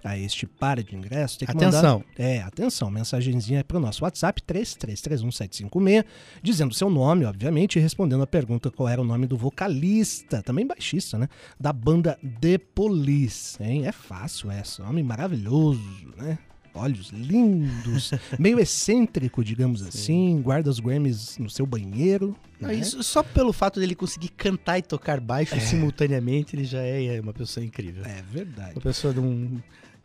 [0.05, 1.99] a este par de ingressos, tem que Atenção.
[2.01, 2.05] mandar...
[2.19, 6.05] É, atenção, mensagenzinha para o nosso WhatsApp, 33317756,
[6.43, 10.67] dizendo seu nome, obviamente, e respondendo a pergunta qual era o nome do vocalista, também
[10.67, 11.29] baixista, né?
[11.59, 13.87] Da banda The Police, hein?
[13.87, 15.81] É fácil essa, nome maravilhoso,
[16.17, 16.39] né?
[16.77, 22.37] Olhos lindos, meio excêntrico, digamos assim, guarda os Grammys no seu banheiro.
[22.61, 22.75] Não, né?
[22.75, 27.33] isso só pelo fato dele conseguir cantar e tocar baixo simultaneamente, ele já é uma
[27.33, 28.05] pessoa incrível.
[28.05, 28.73] É verdade.
[28.75, 29.61] Uma pessoa de um-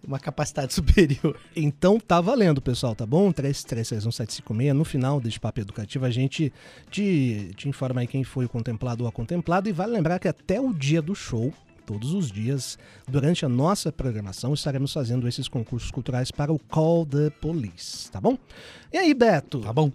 [0.05, 1.37] uma capacidade superior.
[1.55, 3.31] Então tá valendo, pessoal, tá bom?
[3.31, 4.75] 336176.
[4.75, 6.51] No final deste papo educativo, a gente
[6.89, 9.69] te, te informa aí quem foi o contemplado ou a contemplado.
[9.69, 11.53] E vale lembrar que até o dia do show,
[11.85, 17.05] todos os dias, durante a nossa programação, estaremos fazendo esses concursos culturais para o Call
[17.05, 18.37] the Police, tá bom?
[18.93, 19.59] E aí, Beto?
[19.61, 19.91] Tá bom?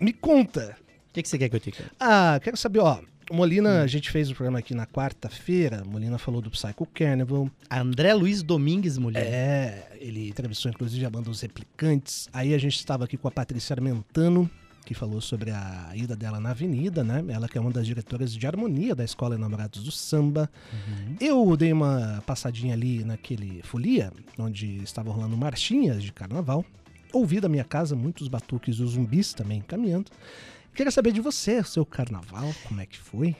[0.00, 0.76] Me conta.
[1.10, 1.90] O que, que você quer que eu te conte?
[2.00, 2.98] Ah, quero saber, ó.
[3.32, 5.82] O Molina, a gente fez o programa aqui na quarta-feira.
[5.86, 7.50] Molina falou do Psycho Carnival.
[7.70, 9.24] André Luiz Domingues Mulher.
[9.24, 12.28] É, ele entrevistou inclusive a banda Os Replicantes.
[12.30, 14.50] Aí a gente estava aqui com a Patrícia Armentano,
[14.84, 17.24] que falou sobre a ida dela na Avenida, né?
[17.28, 20.50] Ela que é uma das diretoras de harmonia da Escola Enamorados do Samba.
[21.18, 26.66] Eu dei uma passadinha ali naquele Folia, onde estavam rolando marchinhas de carnaval.
[27.14, 30.10] Ouvi da minha casa muitos batuques e os zumbis também caminhando.
[30.74, 33.36] Queria saber de você, seu carnaval, como é que foi?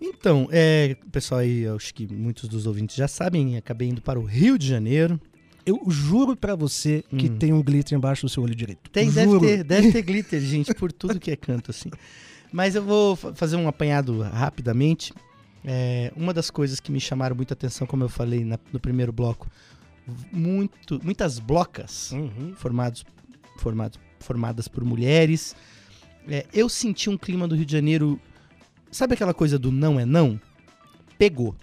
[0.00, 4.24] Então, é, pessoal aí, acho que muitos dos ouvintes já sabem, acabei indo para o
[4.24, 5.20] Rio de Janeiro.
[5.66, 7.36] Eu juro pra você que Hum.
[7.36, 8.88] tem um glitter embaixo do seu olho direito.
[8.90, 9.40] Tem, juro.
[9.40, 11.90] deve ter, deve ter glitter, gente, por tudo que é canto, assim.
[12.52, 15.12] Mas eu vou fa- fazer um apanhado rapidamente.
[15.64, 19.12] É, uma das coisas que me chamaram muita atenção, como eu falei na- no primeiro
[19.12, 19.50] bloco,
[20.32, 22.54] muito, muitas blocas Uhum.
[22.56, 23.04] formados,
[23.58, 25.54] formados, formadas por mulheres.
[26.28, 28.20] É, eu senti um clima do Rio de Janeiro.
[28.90, 30.40] Sabe aquela coisa do não é não?
[31.18, 31.54] Pegou.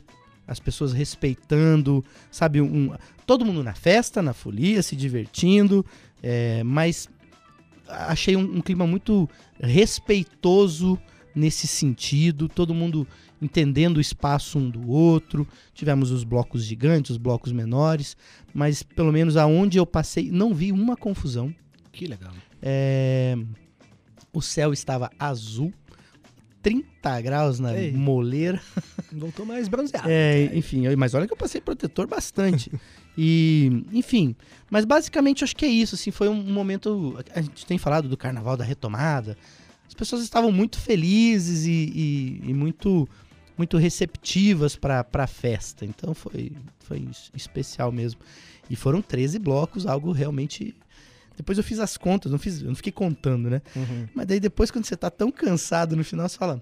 [0.48, 2.62] As pessoas respeitando, sabe?
[2.62, 2.94] Um,
[3.26, 5.86] todo mundo na festa, na folia, se divertindo,
[6.22, 7.10] é, mas
[7.88, 11.00] achei um, um clima muito respeitoso
[11.34, 13.08] nesse sentido, todo mundo
[13.42, 15.48] entendendo o espaço um do outro.
[15.74, 18.16] Tivemos os blocos gigantes, os blocos menores,
[18.54, 21.54] mas pelo menos aonde eu passei, não vi uma confusão.
[21.92, 22.34] Que legal.
[22.62, 23.38] É,
[24.36, 25.74] O céu estava azul,
[26.62, 27.92] 30 graus na Ei.
[27.92, 28.62] moleira.
[29.12, 30.08] Voltou mais bronzeado.
[30.10, 32.72] É, enfim, eu- mas olha que eu passei protetor bastante.
[33.18, 34.36] e, enfim,
[34.70, 38.18] mas basicamente acho que é isso, assim, foi um momento, a gente tem falado do
[38.18, 39.38] carnaval, da retomada,
[39.88, 43.08] as pessoas estavam muito felizes e, e- e muito
[43.58, 48.20] muito receptivas para a festa, então foi, foi es- especial mesmo.
[48.70, 50.76] E foram 13 blocos, algo realmente...
[51.36, 53.62] Depois eu fiz as contas, não, fiz, eu não fiquei contando, né?
[53.76, 54.08] Uhum.
[54.14, 56.62] Mas daí depois, quando você tá tão cansado no final, você fala.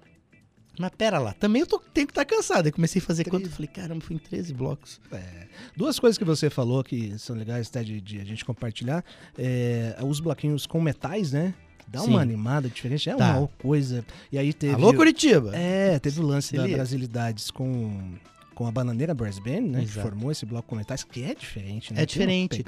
[0.76, 2.66] Mas pera lá, também eu tô, tenho que estar cansado.
[2.66, 5.00] Aí comecei a fazer conta e falei, caramba, fui em 13 blocos.
[5.12, 5.46] É.
[5.76, 9.04] Duas coisas que você falou que são legais até de, de a gente compartilhar.
[9.38, 11.54] É, os bloquinhos com metais, né?
[11.86, 12.10] Dá Sim.
[12.10, 13.08] uma animada diferente.
[13.08, 13.38] É Tá.
[13.38, 14.04] uma coisa.
[14.32, 14.74] E aí teve.
[14.74, 15.54] Alô, Curitiba!
[15.54, 16.66] É, teve o lance Se da.
[16.66, 18.14] Brasilidades com,
[18.54, 19.78] com a Bananeira Brass Band, né?
[19.80, 20.08] Que Exato.
[20.08, 22.02] formou esse bloco com metais, que é diferente, né?
[22.02, 22.64] É diferente.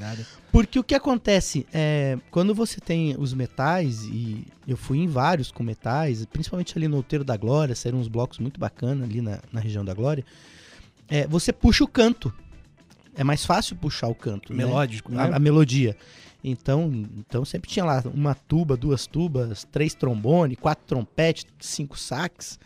[0.52, 5.50] Porque o que acontece é, quando você tem os metais, e eu fui em vários
[5.50, 9.40] com metais, principalmente ali no Outeiro da Glória, saíram uns blocos muito bacanas ali na,
[9.52, 10.24] na região da Glória,
[11.08, 12.32] é, você puxa o canto.
[13.14, 14.52] É mais fácil puxar o canto.
[14.52, 14.64] né?
[14.64, 15.22] Melódico, né?
[15.22, 15.96] a, a melodia.
[16.44, 22.58] Então, então sempre tinha lá uma tuba, duas tubas, três trombones, quatro trompetes, cinco sax.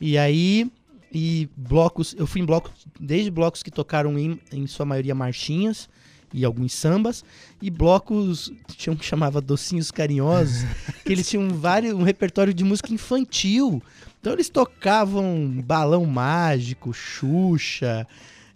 [0.00, 0.70] E aí,
[1.12, 5.88] e blocos, eu fui em blocos, desde blocos que tocaram em, em sua maioria marchinhas
[6.32, 7.24] e alguns sambas,
[7.62, 10.64] e blocos, tinha um que chamava Docinhos Carinhosos,
[11.04, 13.82] que eles tinham vários, um repertório de música infantil.
[14.20, 18.06] Então eles tocavam Balão Mágico, Xuxa,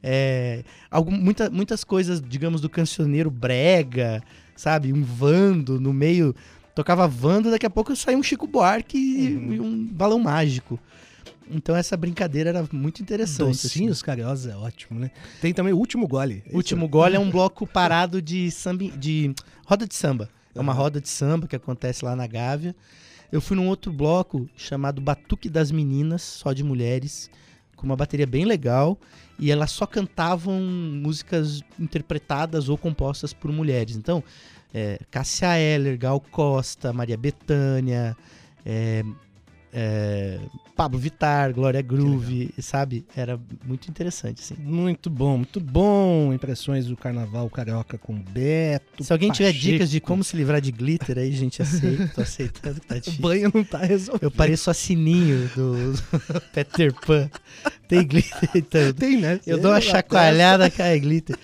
[0.03, 4.23] é, algum, muita- muitas coisas, digamos, do cancioneiro brega,
[4.57, 4.93] sabe?
[4.93, 6.35] Um vando no meio.
[6.75, 9.53] Tocava vando, daqui a pouco saiu um Chico Buarque e- Uhum.
[9.55, 10.79] e um balão mágico.
[11.51, 13.51] Então essa brincadeira era muito interessante.
[13.51, 13.69] assim.
[13.69, 15.11] Docinhos carinhosos é ótimo, né?
[15.41, 16.43] Tem também o último gole.
[16.53, 19.35] O último gole é um bloco parado de samba, de
[19.67, 20.29] roda de samba.
[20.55, 22.75] É uma roda de samba que acontece lá na Gávea.
[23.31, 27.31] Eu fui num outro bloco chamado Batuque das Meninas, só de mulheres,
[27.75, 28.99] com uma bateria bem legal.
[29.39, 33.97] E elas só cantavam músicas interpretadas ou compostas por mulheres.
[33.97, 34.23] Então,
[34.73, 38.15] é, Cássia Eller, Gal Costa, Maria Bethânia,
[38.65, 39.03] é,
[39.73, 40.39] é,
[40.77, 43.07] Pablo Vittar, Glória Groove, sabe?
[43.17, 44.55] Era muito interessante, assim.
[44.59, 46.33] Muito bom, muito bom.
[46.33, 49.03] Impressões do carnaval carioca com Beto.
[49.03, 49.65] Se alguém tiver Pacheco.
[49.73, 52.09] dicas de como se livrar de glitter aí, gente, aceita.
[52.15, 53.21] Tô aceitando que tá O difícil.
[53.23, 54.25] banho não tá resolvido.
[54.25, 55.95] Eu pareço a Sininho do
[56.53, 57.31] Peter Pan.
[57.89, 58.93] Tem glitter então.
[58.93, 59.41] Tem, né?
[59.47, 61.37] Eu dou uma chacoalhada, cai glitter.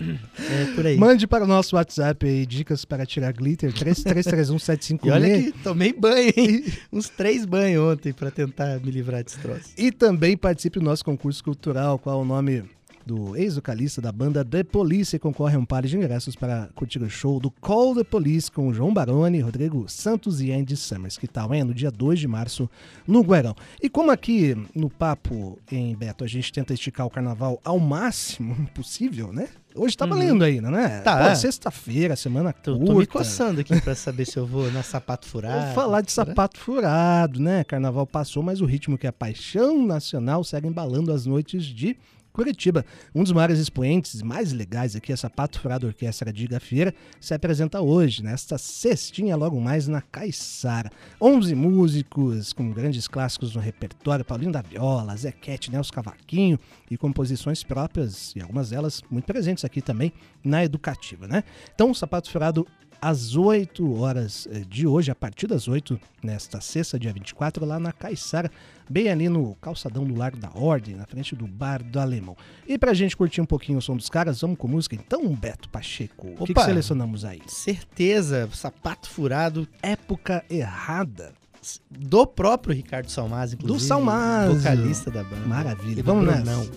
[0.00, 0.96] É por aí.
[0.96, 5.00] Mande para o nosso WhatsApp aí dicas para tirar glitter 33317566.
[5.04, 6.64] E olha que tomei banho, hein?
[6.92, 9.72] Uns três banhos ontem pra tentar me livrar desse troço.
[9.76, 12.64] E também participe do nosso concurso cultural, qual é o nome
[13.04, 17.02] do ex-vocalista da banda The Police e concorre a um par de ingressos para curtir
[17.02, 21.26] o show do Call the Police com João Baroni, Rodrigo Santos e Andy Summers, que
[21.26, 21.64] tal, hein?
[21.64, 22.70] No dia 2 de março,
[23.06, 23.54] no Guerão.
[23.82, 28.66] E como aqui no Papo em Beto a gente tenta esticar o carnaval ao máximo
[28.74, 29.48] possível, né?
[29.74, 31.00] Hoje tá valendo ainda, né?
[31.00, 31.34] Tá, é.
[31.34, 32.92] Sexta-feira, semana Tô, curta.
[32.92, 35.66] tô me coçando aqui pra saber se eu vou na sapato furado.
[35.66, 37.64] Vou falar de sapato furado, né?
[37.64, 41.96] Carnaval passou, mas o ritmo que é a paixão nacional segue embalando as noites de
[42.32, 42.84] Curitiba.
[43.14, 47.80] Um dos maiores expoentes mais legais aqui, a Sapato Furado Orquestra de Igafeira, se apresenta
[47.80, 50.90] hoje, nesta sextinha, logo mais na Caiçara.
[51.20, 56.58] 11 músicos com grandes clássicos no repertório, Paulinho da Viola, Zequete, Nelson Cavaquinho
[56.90, 61.44] e composições próprias, e algumas delas muito presentes aqui também na Educativa, né?
[61.74, 62.66] Então, o Sapato Furado
[63.02, 67.80] às 8 horas eh, de hoje, a partir das 8, nesta sexta, dia 24, lá
[67.80, 68.48] na Caiçara,
[68.88, 72.36] bem ali no calçadão do Largo da Ordem, na frente do Bar do Alemão.
[72.64, 75.68] E pra gente curtir um pouquinho o som dos caras, vamos com música então, Beto
[75.68, 76.28] Pacheco.
[76.38, 77.42] O que, que selecionamos aí?
[77.48, 81.32] Certeza, sapato furado Época errada.
[81.90, 83.78] do próprio Ricardo Salmaz, inclusive.
[83.80, 84.60] Do Salmásio.
[84.60, 85.44] Vocalista da banda.
[85.44, 86.70] Maravilha, E vamos nessa.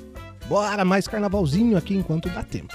[0.50, 2.74] Bora, mais carnavalzinho aqui enquanto dá tempo.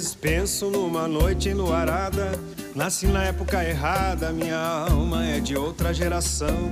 [0.00, 2.32] Vezes penso numa noite enluarada.
[2.74, 6.70] Nasci na época errada, minha alma é de outra geração.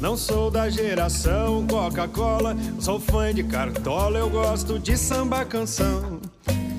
[0.00, 6.20] Não sou da geração Coca-Cola, sou fã de cartola, eu gosto de samba canção.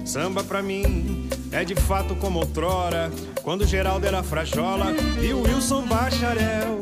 [0.04, 3.10] Samba pra mim é de fato como outrora,
[3.42, 4.88] quando Geraldo era frajola
[5.22, 6.82] e o Wilson bacharel.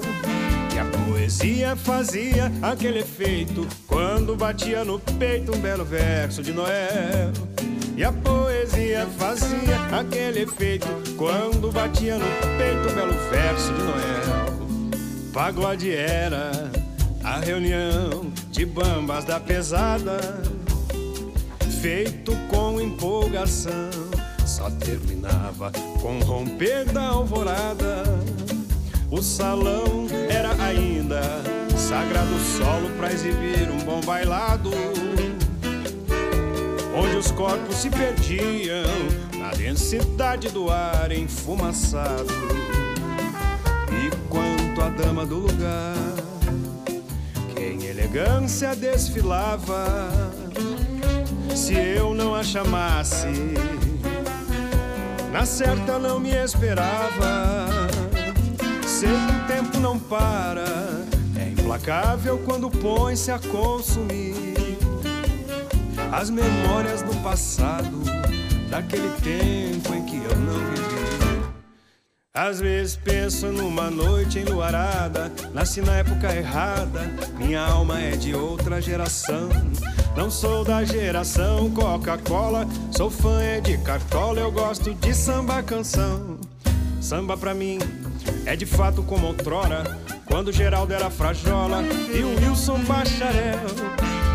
[0.74, 7.55] E a poesia fazia aquele efeito quando batia no peito um belo verso de Noel.
[7.98, 10.88] E a poesia fazia aquele efeito
[11.18, 12.26] quando batia no
[12.58, 15.32] peito um belo verso de Noel.
[15.32, 16.52] Pagode era
[17.24, 20.20] a reunião de bambas da pesada,
[21.82, 23.90] feito com empolgação,
[24.46, 25.72] só terminava
[26.02, 28.04] com romper da alvorada.
[29.10, 31.22] O salão era ainda
[31.78, 34.72] sagrado solo para exibir um bom bailado,
[36.96, 38.86] onde os corpos se perdiam
[39.38, 42.34] na densidade do ar enfumaçado.
[43.92, 45.96] E quanto à dama do lugar,
[47.54, 50.10] que em elegância desfilava,
[51.54, 53.28] se eu não a chamasse,
[55.32, 57.68] na certa não me esperava.
[58.88, 60.64] Sei que o tempo não para,
[61.38, 64.55] é implacável quando põe-se a consumir
[66.16, 68.02] as memórias do passado,
[68.70, 70.96] daquele tempo em que eu não vivi.
[72.34, 78.82] Às vezes penso numa noite enluarada, nasci na época errada, minha alma é de outra
[78.82, 79.50] geração.
[80.16, 86.40] Não sou da geração Coca-Cola, sou fã é de cartola, eu gosto de samba canção.
[87.02, 87.78] Samba pra mim
[88.46, 89.84] é de fato como outrora,
[90.26, 93.60] quando Geraldo era frajola e o Wilson bacharel.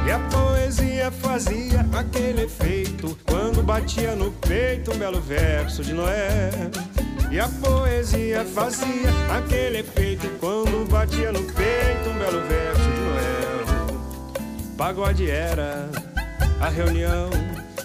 [0.06, 6.50] E a poesia fazia aquele efeito quando batia no peito um belo verso de Noé.
[7.30, 14.76] E a poesia fazia aquele efeito quando batia no peito um belo verso de Noel.
[14.76, 15.88] Pagode era
[16.60, 17.30] a reunião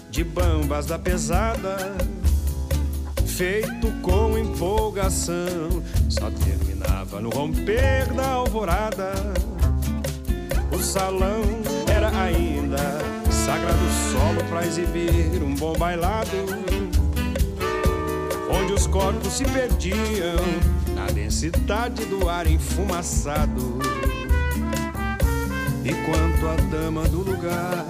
[0.09, 1.77] de bambas da pesada,
[3.27, 9.13] feito com empolgação, só terminava no romper da alvorada.
[10.71, 11.43] O salão
[11.87, 13.15] era ainda
[13.45, 16.31] sagrado solo para exibir um bom bailado,
[18.49, 20.35] onde os corpos se perdiam
[20.95, 23.77] na densidade do ar enfumaçado.
[25.83, 27.85] E quanto à dama do lugar,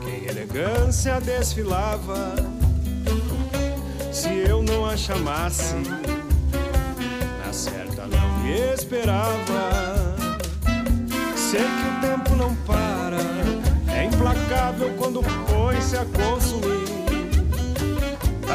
[0.00, 2.34] que elegância desfilava,
[4.10, 5.74] se eu não a chamasse,
[7.44, 10.16] na certa não me esperava.
[11.36, 12.99] Sei que o tempo não é
[14.30, 16.90] implacável quando põe-se a consumir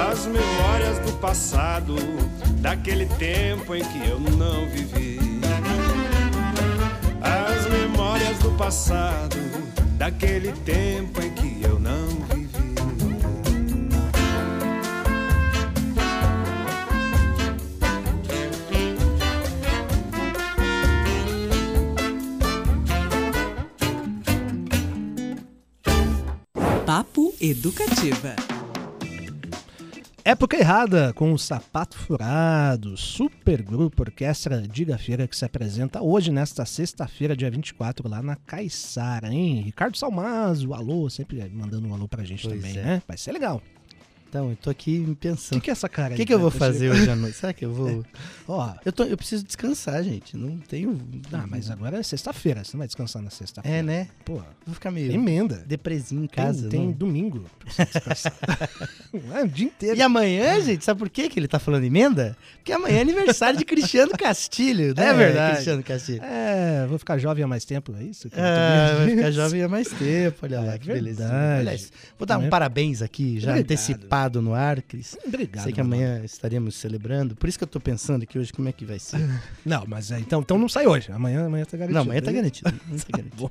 [0.10, 1.96] as memórias do passado,
[2.60, 5.20] daquele tempo em que eu não vivi.
[7.22, 9.38] As memórias do passado,
[9.98, 12.45] daquele tempo em que eu não vivi.
[27.48, 28.36] Educativa.
[30.24, 36.32] Época Errada, com o Sapato Furado, super grupo Orquestra Diga Feira, que se apresenta hoje,
[36.32, 39.62] nesta sexta-feira, dia 24, lá na Caiçara, hein?
[39.62, 42.84] Ricardo Salmazo, alô, sempre mandando um alô pra gente Pois também, é.
[42.84, 43.02] né?
[43.08, 43.62] Vai ser legal.
[44.36, 45.60] Então, eu tô aqui O pensando.
[45.60, 47.38] que, que é essa cara O que, que eu vou Tá fazer hoje à noite?
[47.38, 48.04] Será que eu vou.
[48.48, 50.36] Ó, Eu, tô, eu preciso descansar, gente.
[50.36, 51.00] Não tenho.
[51.32, 53.78] ah, mas agora é sexta-feira, você não vai descansar na sexta-feira.
[53.78, 54.08] É, né?
[54.26, 55.10] Pô, Vou ficar meio.
[55.12, 55.64] emenda.
[55.66, 56.68] Depresinho em Tem, casa.
[56.68, 58.34] tem domingo pra você descansar.
[59.36, 59.98] é o dia inteiro.
[59.98, 62.36] E amanhã, gente, sabe por que que ele tá falando emenda?
[62.58, 65.08] Porque amanhã é aniversário de Cristiano Castilho, né?
[65.10, 65.54] É verdade.
[65.54, 66.22] Cristiano Castilho.
[66.24, 68.30] É, vou ficar jovem há mais tempo, é isso?
[68.30, 71.24] que tô Ah, vai ficar jovem há mais tempo, olha lá, É que beleza.
[71.24, 71.60] verdade.
[71.62, 73.60] Aliás, vou dar um Amanhã- parabéns aqui, já Obrigado.
[73.64, 75.18] antecipado no ar, Cris.
[75.26, 75.64] Obrigado.
[75.64, 78.72] Sei que amanhã estaremos celebrando, por isso que eu tô pensando aqui hoje como é
[78.72, 79.20] que vai ser.
[79.66, 81.12] Não, mas é, então, então não sai hoje.
[81.12, 81.94] Amanhã, amanhã tá garantido.
[81.94, 82.70] Não, amanhã tá garantido.
[82.86, 83.36] amanhã tá garantido.
[83.38, 83.50] Bom.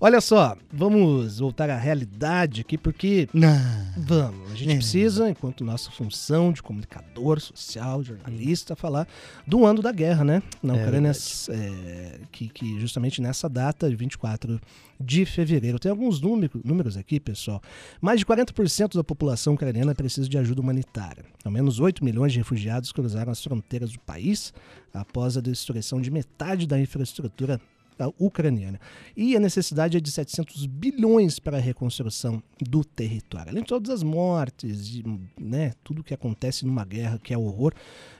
[0.00, 3.56] Olha só, vamos voltar à realidade aqui, porque Não.
[3.96, 4.76] vamos, a gente É.
[4.76, 9.06] precisa, enquanto nossa função de comunicador social, jornalista, falar
[9.46, 10.42] do ano da guerra, né?
[10.62, 11.12] Na É Ucrânia,
[11.50, 14.60] é, que, que justamente nessa data, de 24
[15.00, 15.78] de fevereiro.
[15.78, 17.60] Tem alguns número- números aqui, pessoal.
[18.00, 21.24] Mais de 40% da população ucraniana precisa de ajuda humanitária.
[21.44, 24.52] Ao menos 8 milhões de refugiados cruzaram as fronteiras do país
[24.92, 27.60] após a destruição de metade da infraestrutura
[28.00, 28.80] a ucraniana.
[29.16, 33.50] E a necessidade é de 700 bilhões para a reconstrução do território.
[33.50, 35.02] Além de todas as mortes,
[35.36, 37.72] né, tudo que acontece numa guerra que é horror.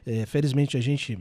[0.05, 1.17] É, felizmente a gente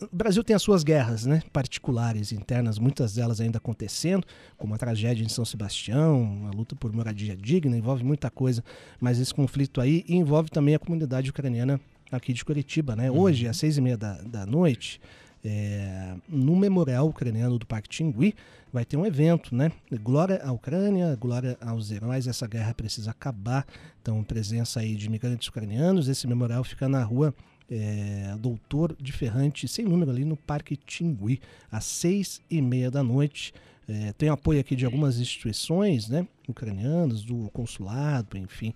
[0.00, 4.24] O Brasil tem as suas guerras né, particulares, internas, muitas delas ainda acontecendo,
[4.56, 8.62] como a tragédia em São Sebastião, a luta por moradia digna, envolve muita coisa,
[9.00, 11.80] mas esse conflito aí envolve também a comunidade ucraniana
[12.12, 12.94] aqui de Curitiba.
[12.94, 13.10] Né?
[13.10, 15.00] Hoje, às seis e meia da, da noite,
[15.44, 18.34] é, no Memorial Ucraniano do Parque Tingui,
[18.72, 19.72] vai ter um evento, né?
[20.02, 23.66] Glória à Ucrânia, glória aos heróis, essa guerra precisa acabar.
[24.02, 26.08] Então, presença aí de imigrantes ucranianos.
[26.08, 27.34] Esse memorial fica na rua
[27.70, 31.40] é, Doutor de Ferrante, sem número ali no Parque Tingui,
[31.70, 33.52] às seis e meia da noite.
[33.88, 36.26] É, tem apoio aqui de algumas instituições, né?
[36.48, 38.74] Ucranianas, do consulado, enfim.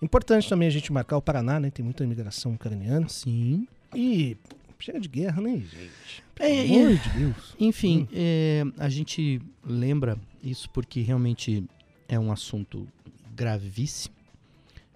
[0.00, 1.70] Importante também a gente marcar o Paraná, né?
[1.70, 3.08] Tem muita imigração ucraniana.
[3.08, 3.66] Sim.
[3.94, 4.36] E
[4.78, 6.24] chega de guerra, né, gente?
[6.34, 6.94] Pelo É, amor é.
[6.94, 7.54] de Deus.
[7.58, 11.64] Enfim, é, a gente lembra isso porque realmente
[12.08, 12.86] é um assunto
[13.34, 14.14] gravíssimo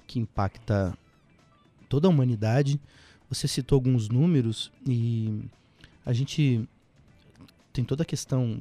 [0.07, 0.97] que impacta
[1.89, 2.81] toda a humanidade.
[3.31, 5.43] Você citou alguns números e
[6.05, 6.69] a gente
[7.73, 8.61] tem toda a questão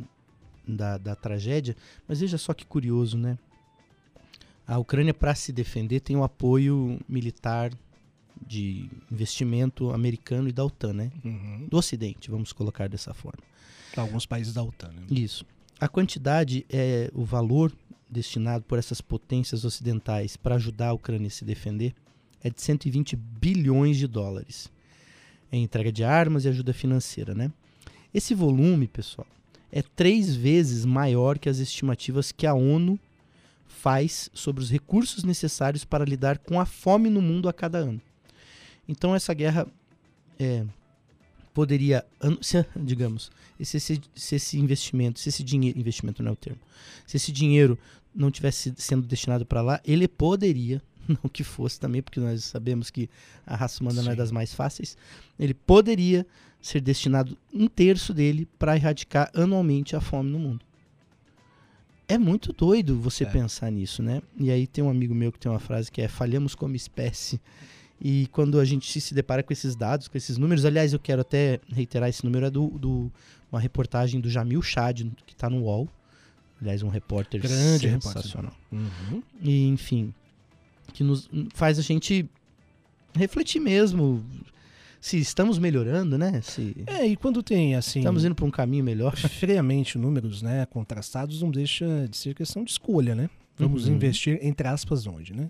[0.67, 1.75] da, da tragédia,
[2.07, 3.37] mas veja só que curioso, né?
[4.67, 7.71] A Ucrânia, para se defender, tem o apoio militar
[8.45, 11.11] de investimento americano e da OTAN, né?
[11.25, 11.67] Uhum.
[11.67, 13.43] Do Ocidente, vamos colocar dessa forma.
[13.97, 15.01] Alguns países da OTAN, né?
[15.09, 15.43] Isso.
[15.79, 17.73] A quantidade é o valor
[18.07, 21.95] destinado por essas potências ocidentais para ajudar a Ucrânia a se defender
[22.43, 24.69] é de 120 bilhões de dólares
[25.51, 27.51] em entrega de armas e ajuda financeira, né?
[28.13, 29.27] Esse volume, pessoal,
[29.71, 32.99] é três vezes maior que as estimativas que a ONU
[33.67, 38.01] faz sobre os recursos necessários para lidar com a fome no mundo a cada ano.
[38.87, 39.67] Então essa guerra
[40.39, 40.65] é,
[41.53, 42.05] poderia,
[42.41, 43.31] se, digamos,
[43.61, 46.59] se esse, se esse investimento, se esse dinheiro, investimento não é o termo,
[47.05, 47.77] se esse dinheiro
[48.13, 50.81] não tivesse sendo destinado para lá, ele poderia,
[51.23, 53.09] não que fosse também, porque nós sabemos que
[53.45, 54.17] a raça humana não é Sim.
[54.17, 54.95] das mais fáceis,
[55.39, 56.25] ele poderia
[56.61, 60.65] ser destinado um terço dele para erradicar anualmente a fome no mundo.
[62.07, 63.27] É muito doido você É.
[63.27, 64.21] pensar nisso, né?
[64.37, 67.39] E aí tem um amigo meu que tem uma frase que é falhamos como espécie.
[68.01, 71.21] E quando a gente se depara com esses dados, com esses números, aliás, eu quero
[71.21, 73.11] até reiterar esse número é do, do
[73.51, 75.87] uma reportagem do Jamil Chad, que está no UOL.
[76.61, 78.21] Aliás, um repórter Grande repórter.
[78.21, 78.53] sensacional.
[78.71, 79.21] Uhum.
[79.41, 80.13] E, enfim,
[80.99, 82.29] que nos faz a gente
[83.15, 84.21] refletir mesmo
[84.99, 86.41] se estamos melhorando, né?
[86.41, 89.15] Se É, e quando tem, assim, estamos indo para um caminho melhor.
[89.39, 93.29] friamente números né, contrastados, não deixa de ser questão de escolha, né?
[93.57, 93.95] Vamos Uhum.
[93.95, 95.49] investir, entre aspas, onde, né?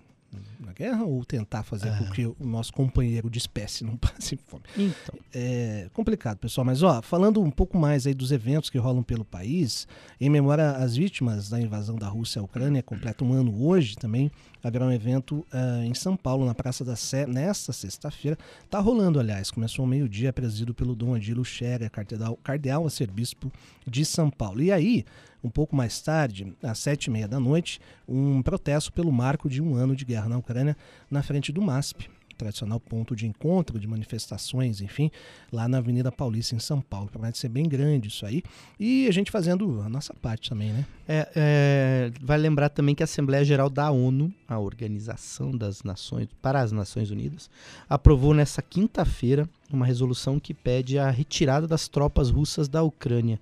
[0.59, 2.11] Na guerra ou tentar fazer com Ah.
[2.11, 4.63] que o nosso companheiro de espécie não passe fome?
[4.77, 6.63] Então, É complicado, pessoal.
[6.65, 9.87] Mas, ó, falando um pouco mais aí dos eventos que rolam pelo país,
[10.21, 14.31] em memória às vítimas da invasão da Rússia à Ucrânia, completa um ano hoje também,
[14.63, 18.37] haverá um evento ah, em São Paulo, na Praça da Sé, nesta sexta-feira.
[18.69, 23.51] Tá rolando, aliás, começou ao meio-dia, presidido pelo Dom Adilo Scherer, cardeal, cardeal arcebispo
[23.87, 24.61] de São Paulo.
[24.61, 25.05] E aí,
[25.43, 29.61] um pouco mais tarde, às sete e meia da noite, um protesto pelo marco de
[29.61, 30.75] um ano de guerra na Ucrânia
[31.09, 32.09] na frente do MASP,
[32.39, 35.11] tradicional ponto de encontro, de manifestações, enfim,
[35.51, 37.09] lá na Avenida Paulista, em São Paulo.
[37.09, 38.41] Promete ser bem grande isso aí.
[38.79, 40.85] E a gente fazendo a nossa parte também, né?
[41.07, 46.29] é, é, vai lembrar também que a Assembleia Geral da ONU, a Organização das Nações
[46.41, 47.49] para as Nações Unidas,
[47.89, 53.39] aprovou nessa quinta-feira uma resolução que pede a retirada das tropas russas da Ucrânia.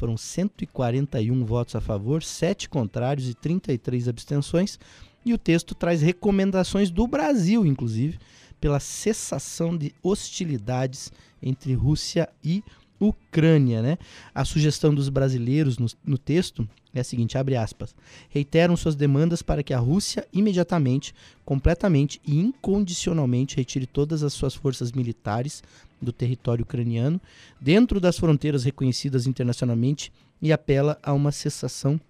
[0.00, 4.78] Foram 141 votos a favor, 7 contrários e 33 abstenções.
[5.26, 8.18] E o texto traz recomendações do Brasil, inclusive,
[8.58, 12.64] pela cessação de hostilidades entre Rússia e
[12.98, 13.98] Ucrânia, né?
[14.34, 17.94] A sugestão dos brasileiros no, no texto é a seguinte, abre aspas,
[18.30, 24.54] reiteram suas demandas para que a Rússia imediatamente, completamente e incondicionalmente retire todas as suas
[24.54, 25.62] forças militares
[26.00, 27.20] do território ucraniano,
[27.60, 32.00] dentro das fronteiras reconhecidas internacionalmente e apela a uma cessação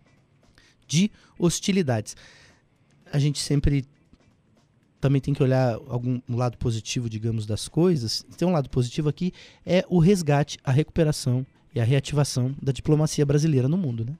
[0.86, 2.16] de hostilidades.
[3.12, 3.84] A gente sempre
[5.00, 8.24] também tem que olhar algum um lado positivo, digamos, das coisas.
[8.36, 9.32] Tem um lado positivo aqui
[9.64, 14.14] é o resgate, a recuperação e a reativação da diplomacia brasileira no mundo, né?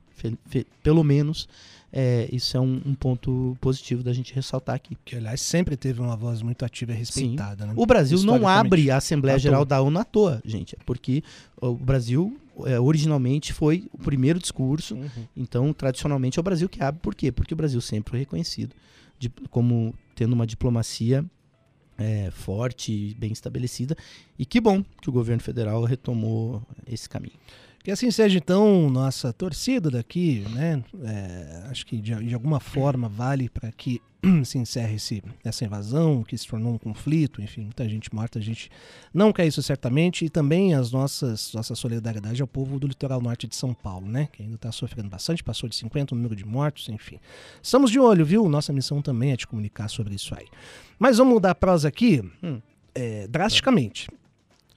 [0.82, 1.48] Pelo menos
[1.93, 4.97] é, isso é um, um ponto positivo da gente ressaltar aqui.
[5.05, 7.72] Que, aliás, sempre teve uma voz muito ativa e respeitada, né?
[7.76, 11.22] O Brasil não abre a Assembleia Geral da ONU à toa, gente, é porque
[11.61, 15.09] o Brasil é, originalmente foi o primeiro discurso, Uhum.
[15.36, 17.01] então tradicionalmente é o Brasil que abre.
[17.01, 17.32] Por quê?
[17.32, 18.74] Porque o Brasil sempre foi reconhecido
[19.18, 21.24] de- como tendo uma diplomacia
[21.99, 23.95] é, forte e bem estabelecida.
[24.38, 27.34] E que bom que o governo federal retomou esse caminho.
[27.82, 30.84] Que assim seja, então, nossa torcida daqui, né?
[31.02, 34.02] É, acho que de, de alguma forma vale para que
[34.44, 38.42] se encerre esse, essa invasão, que se tornou um conflito, enfim, muita gente morta, a
[38.42, 38.70] gente
[39.14, 43.46] não quer isso certamente, e também as nossas nossa solidariedade ao povo do litoral norte
[43.46, 44.28] de São Paulo, né?
[44.30, 47.18] Que ainda está sofrendo bastante, passou de 50 o número de mortos, enfim.
[47.62, 48.46] Estamos de olho, viu?
[48.46, 50.46] Nossa missão também é te comunicar sobre isso aí.
[50.98, 52.60] Mas vamos mudar a prosa aqui Hum.
[52.94, 54.06] é, drasticamente.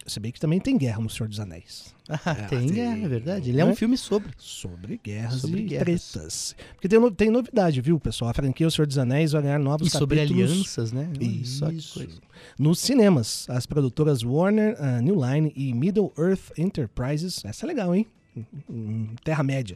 [0.05, 1.93] Você bem que também tem guerra no Senhor dos Anéis.
[2.09, 3.49] Ah, É, tem, tem- é, verdade.
[3.49, 3.75] Ele é um né?
[3.75, 4.31] filme sobre.
[4.37, 6.11] Sobre guerras Sobre e guerras.
[6.11, 6.55] tretas.
[6.73, 8.29] Porque tem, tem novidade, viu, pessoal?
[8.31, 11.09] A franquia O Senhor dos Anéis vai ganhar novos E sobre capítulos alianças, né?
[11.19, 11.65] Isso.
[11.93, 12.19] coisa.
[12.59, 13.45] nos cinemas.
[13.49, 17.43] As produtoras Warner, a New Line e Middle Earth Enterprises.
[17.45, 18.05] Essa é legal, hein?
[19.23, 19.75] Terra-média.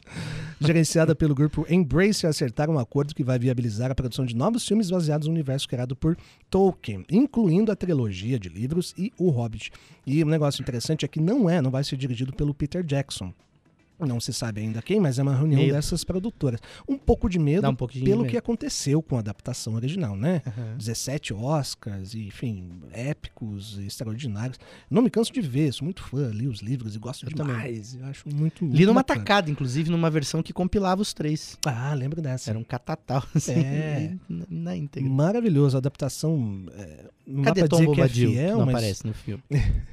[0.60, 4.90] Gerenciada pelo grupo Embrace, acertaram um acordo que vai viabilizar a produção de novos filmes
[4.90, 6.18] baseados no universo criado por
[6.50, 9.72] Tolkien, incluindo a trilogia de livros e O Hobbit.
[10.06, 13.34] E um negócio interessante é que não é, não vai ser dirigido pelo Peter Jackson.
[14.00, 15.74] Não se sabe ainda quem, mas é uma reunião Medo.
[15.74, 16.60] dessas produtoras.
[16.88, 20.44] Um pouco de medo um de pelo que aconteceu com a adaptação original, né?
[20.46, 20.76] Aham.
[20.78, 24.60] 17 Oscars, enfim, épicos, extraordinários.
[24.90, 27.56] Não me canso de ver, sou muito fã, li os livros e gosto Eu também.
[27.56, 27.96] demais.
[27.96, 28.64] Eu acho muito.
[28.66, 29.20] Li numa bacana.
[29.22, 31.58] tacada, inclusive, numa versão que compilava os três.
[31.66, 32.52] Ah, lembro dessa.
[32.52, 34.16] Era um catatal, assim, É.
[34.30, 35.10] na, íntegra.
[35.10, 36.66] Maravilhoso, a adaptação.
[36.74, 38.32] é, não Cadê dá pra Tom dizer que é Bobadil?
[38.32, 38.76] fiel, não mas.
[38.76, 39.44] aparece no filme.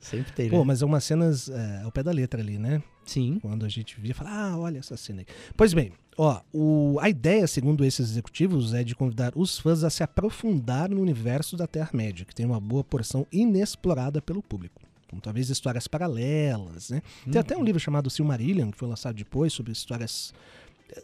[0.00, 0.56] Sempre tem, né?
[0.56, 2.80] Pô, mas é umas cenas é, ao pé da letra ali, né?
[3.08, 3.38] Sim.
[3.40, 5.26] Quando a gente via, falar, ah, olha essa cena aí.
[5.56, 9.88] Pois bem, ó, o, a ideia, segundo esses executivos, é de convidar os fãs a
[9.88, 14.82] se aprofundar no universo da Terra-média, que tem uma boa porção inexplorada pelo público.
[15.08, 17.00] Como talvez histórias paralelas, né?
[17.24, 20.34] Tem até um livro chamado Silmarillion, que foi lançado depois, sobre histórias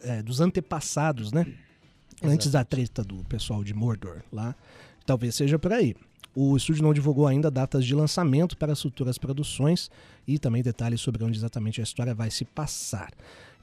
[0.03, 1.47] é, dos antepassados, né?
[2.23, 4.55] Antes da treta do pessoal de Mordor lá.
[5.07, 5.95] Talvez seja por aí.
[6.35, 9.89] O estúdio não divulgou ainda datas de lançamento para as futuras produções
[10.27, 13.11] e também detalhes sobre onde exatamente a história vai se passar.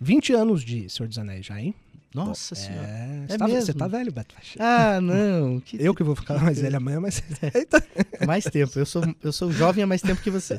[0.01, 1.75] 20 anos de Senhor dos Anéis já, hein?
[2.15, 2.87] Nossa senhora.
[2.87, 3.75] É, É você, tá, você mesmo?
[3.75, 4.35] tá velho, Beto.
[4.59, 5.61] Ah, não.
[5.65, 7.23] Que Eu que vou ficar mais velho amanhã, mas.
[7.55, 7.83] Eita.
[8.27, 8.79] Mais tempo.
[8.79, 10.59] Eu sou, eu sou jovem há mais tempo que você.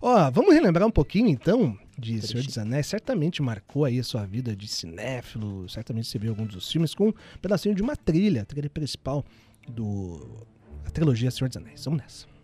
[0.00, 2.86] Ó, vamos relembrar um pouquinho então de Senhor dos Anéis.
[2.86, 5.68] Certamente marcou aí a sua vida de cinéfilo.
[5.68, 9.24] Certamente você viu alguns dos filmes com um pedacinho de uma trilha, a trilha principal
[9.68, 10.46] do
[10.88, 11.84] a trilogia Senhor dos Anéis.
[11.84, 12.37] Vamos nessa.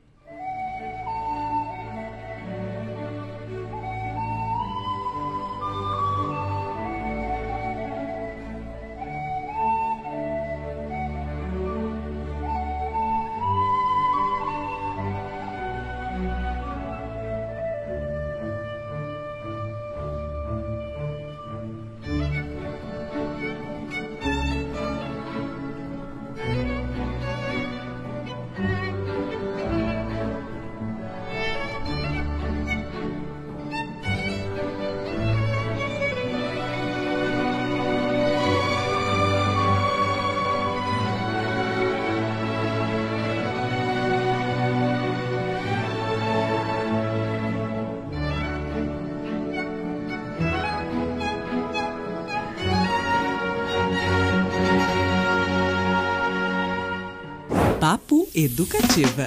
[58.45, 59.27] Educativa.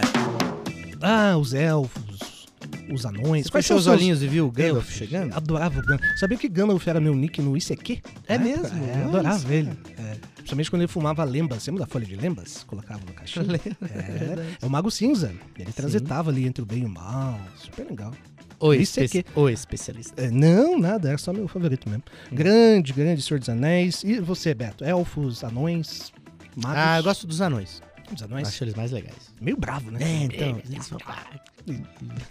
[1.02, 2.46] Ah, os elfos,
[2.94, 3.46] os anões.
[3.46, 5.34] Você Quais fechou são os seus- olhinhos e viu o Gandalf chegando?
[5.36, 6.20] Adorava o Gandalf.
[6.20, 8.00] Sabia que Gandalf era meu nick no ICQ?
[8.28, 8.78] É mesmo?
[8.86, 9.72] É, adorava ele.
[9.98, 11.66] É, principalmente quando ele fumava lembas.
[11.66, 12.64] Lembra da folha de lembas?
[12.64, 13.48] Colocava no caixinho.
[13.90, 15.34] É, é o Mago Cinza.
[15.58, 17.40] Ele transitava ali entre o bem e o mal.
[17.56, 18.14] Super legal.
[18.60, 20.22] O, Isso espe o especialista.
[20.22, 21.10] É, não, nada.
[21.10, 22.04] Era só meu favorito mesmo.
[22.32, 24.04] Grande, grande Senhor dos Anéis.
[24.04, 24.84] E você, Beto?
[24.84, 26.12] Elfos, anões,
[26.56, 26.78] magos?
[26.80, 27.82] Ah, eu gosto dos anões.
[28.22, 28.48] Anões.
[28.48, 29.34] Acho eles mais legais.
[29.42, 30.00] Meio bravo, né?
[30.02, 31.26] É, então, eles vão lá,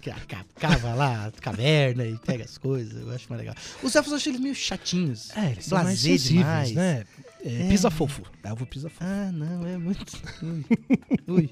[0.02, 3.54] ca- ca- cava lá, caverna e pega as coisas, eu acho mais legal.
[3.82, 5.30] Os elfos eu acho eles meio chatinhos.
[5.36, 7.04] É, eles são mais sensíveis, né?
[7.44, 7.68] É, É.
[7.68, 8.22] Pisa fofo.
[8.42, 9.04] Elfo pisa fofo.
[9.04, 10.04] Ah, não, é muito.
[10.42, 10.64] Ui.
[11.28, 11.50] Ui.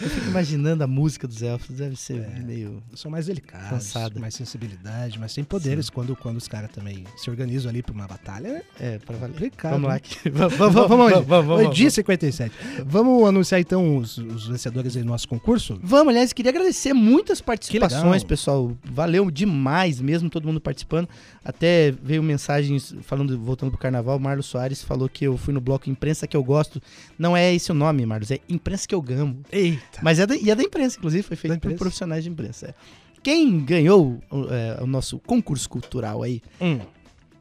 [0.00, 2.40] Eu fico imaginando a música dos elfos, deve ser É.
[2.40, 2.82] meio.
[2.94, 4.20] são mais delicados, Cansado.
[4.20, 8.06] mais sensibilidade, mas tem poderes quando, quando os caras também se organizam ali pra uma
[8.06, 8.52] batalha.
[8.52, 8.62] né?
[8.78, 9.32] É, pra valer.
[9.34, 9.94] Complicado, Vamos lá.
[9.94, 10.00] né?
[10.00, 12.54] que- Vamos, Vamos, vamos, vamos, vamos, vamos, dia 57.
[12.84, 15.78] Vamos anunciar então os, os vencedores aí do nosso concurso?
[15.82, 18.76] Vamos, aliás, queria agradecer muitas participações, pessoal.
[18.84, 21.08] Valeu demais mesmo, todo mundo participando.
[21.44, 25.88] Até veio mensagens falando, voltando pro carnaval, Marlos Soares falou que eu fui no bloco
[25.88, 26.82] Imprensa que eu gosto.
[27.18, 29.40] Não é esse o nome, Marlos, é Imprensa que eu gamo.
[29.50, 29.85] Eita.
[30.02, 32.66] Mas é da, e é da imprensa, inclusive, foi feito por profissionais de imprensa.
[32.68, 32.74] é.
[33.22, 36.78] Quem ganhou o, é, o nosso concurso cultural aí, Hum,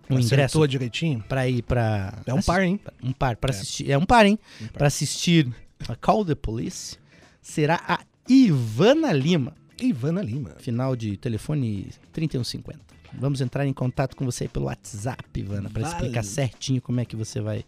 [0.09, 1.23] um ingresso direitinho?
[1.29, 2.17] pra ir pra.
[2.25, 2.79] É um assi- par, hein?
[3.03, 3.55] Um par, pra É.
[3.55, 3.91] assistir.
[3.91, 4.39] É um par, hein?
[4.61, 4.73] Um par.
[4.73, 5.47] Pra assistir
[5.87, 6.97] a Call the Police
[7.41, 9.53] será a Ivana Lima.
[9.79, 10.51] Ivana Lima.
[10.57, 12.79] Final de telefone 3150.
[13.17, 15.93] Vamos entrar em contato com você aí pelo WhatsApp, Ivana, para Vale.
[15.93, 17.63] explicar certinho como é que você vai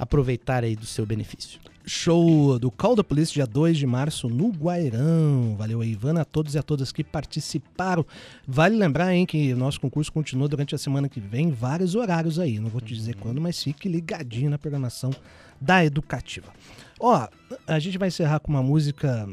[0.00, 1.60] aproveitar aí do seu benefício.
[1.84, 5.56] Show do Call da Polícia, dia 2 de março, no Guairão.
[5.58, 8.06] Valeu aí, Ivana, a todos e a todas que participaram.
[8.46, 12.38] Vale lembrar, hein, que o nosso concurso continua durante a semana que vem, vários horários
[12.38, 12.58] aí.
[12.58, 15.10] Não vou te dizer quando, mas fique ligadinho na programação
[15.60, 16.48] da Educativa.
[16.98, 17.28] Ó,
[17.66, 19.28] a gente vai encerrar com uma música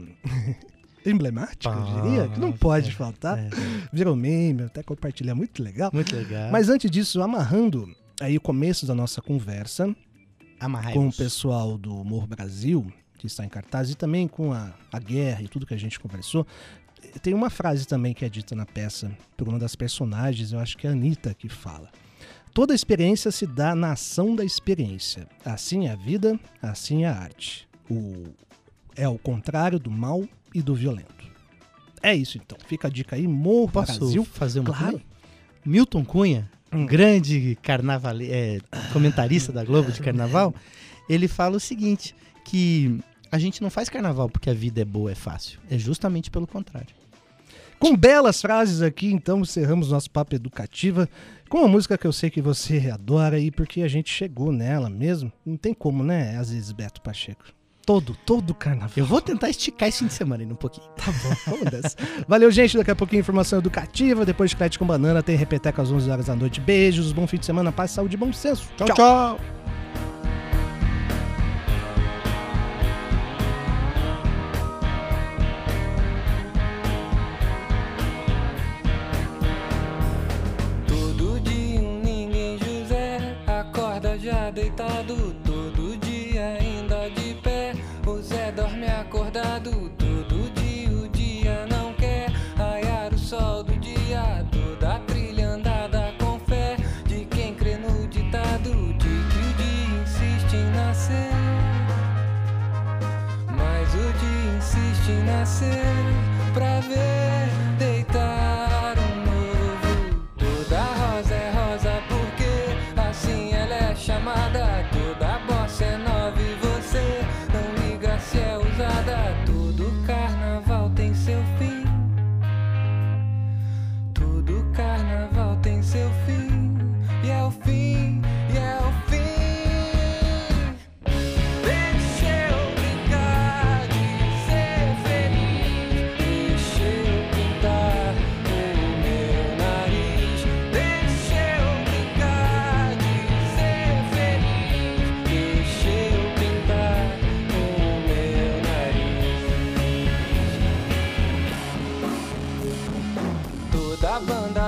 [1.05, 3.37] emblemática, eu diria, que não pode faltar.
[3.37, 3.49] É,
[3.93, 5.91] Virou meme, até compartilhar, muito legal.
[5.93, 6.51] muito legal.
[6.51, 9.95] Mas antes disso, amarrando aí o começo da nossa conversa,
[10.93, 14.99] com o pessoal do Humor Brasil, que está em cartaz, e também com a, a
[14.99, 16.45] guerra e tudo que a gente conversou.
[17.21, 20.77] Tem uma frase também que é dita na peça por uma das personagens, eu acho
[20.77, 21.89] que é a Anitta que fala.
[22.53, 25.27] Toda experiência se dá na ação da experiência.
[25.45, 27.67] Assim é a vida, assim é a arte.
[27.89, 28.23] O,
[28.95, 31.27] é o contrário do mal e do violento.
[32.01, 32.57] É isso então.
[32.67, 34.23] Fica a dica aí, Humor Posso Brasil.
[34.25, 35.01] fazer uma Claro.
[35.63, 38.31] Milton Cunha, um grande carnavale...
[38.31, 38.59] é,
[38.91, 40.53] comentarista da Globo de carnaval,
[41.09, 42.15] ele fala o seguinte,
[42.45, 42.99] que
[43.31, 45.59] a gente não faz carnaval porque a vida é boa, é fácil.
[45.69, 46.95] É justamente pelo contrário.
[47.79, 51.07] Com belas frases aqui, então encerramos nosso papo educativa
[51.47, 54.89] com uma música que eu sei que você adora e porque a gente chegou nela
[54.89, 55.31] mesmo.
[55.45, 56.35] Não tem como, né?
[56.37, 57.56] Às vezes Beto Pacheco.
[57.87, 58.91] Todo, todo carnaval.
[58.97, 60.85] Eu vou tentar esticar esse fim de semana aí um pouquinho.
[60.97, 61.95] Tá bom, vamos dessa.
[62.27, 62.75] Valeu, gente.
[62.75, 64.25] Daqui a pouquinho informação educativa.
[64.25, 66.59] Depois de Crédito com Banana, tem Repeteco às 11 horas da noite.
[66.59, 68.67] Beijos, bom fim de semana, paz, saúde e bom senso.
[68.75, 68.87] tchau.
[68.87, 69.39] tchau.
[80.89, 85.46] Todo dia ninguém José acorda já deitado.
[89.69, 89.96] tudo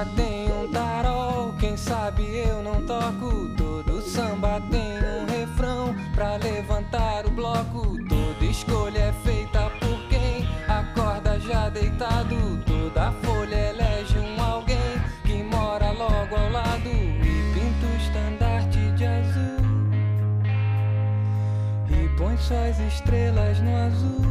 [0.06, 3.50] Tem um tarol, quem sabe eu não toco.
[3.58, 7.98] Todo samba tem um refrão pra levantar o bloco.
[8.08, 12.64] Toda escolha é feita por quem acorda já deitado.
[12.66, 14.78] Toda folha elege um alguém
[15.26, 19.60] que mora logo ao lado e pinta o estandarte de azul
[21.90, 24.29] e põe suas estrelas no azul.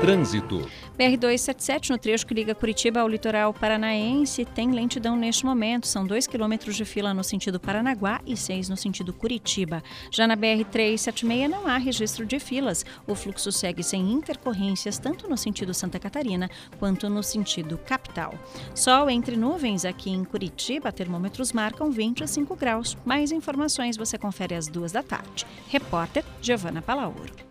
[0.01, 0.88] Trânsito.
[0.99, 5.87] BR-277, no trecho que liga Curitiba ao litoral paranaense, tem lentidão neste momento.
[5.87, 9.81] São 2 quilômetros de fila no sentido Paranaguá e 6 no sentido Curitiba.
[10.11, 12.85] Já na BR-376 não há registro de filas.
[13.07, 18.33] O fluxo segue sem intercorrências, tanto no sentido Santa Catarina quanto no sentido capital.
[18.75, 22.97] Sol entre nuvens aqui em Curitiba, termômetros marcam 25 graus.
[23.05, 25.47] Mais informações você confere às duas da tarde.
[25.69, 27.48] Repórter Giovana Palauro.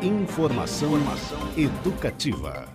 [0.00, 0.92] Informação,
[1.56, 2.72] educativa.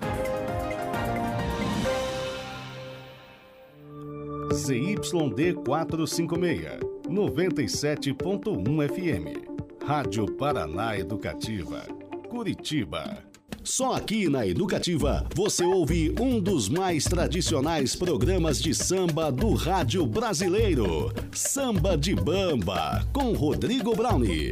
[4.52, 9.86] ZYD 456, 97.1 FM.
[9.86, 11.88] Rádio Paraná Educativa.
[12.30, 13.18] Curitiba.
[13.64, 20.06] Só aqui na Educativa você ouve um dos mais tradicionais programas de samba do rádio
[20.06, 21.14] brasileiro.
[21.32, 24.52] Samba de Bamba, com Rodrigo Brownie.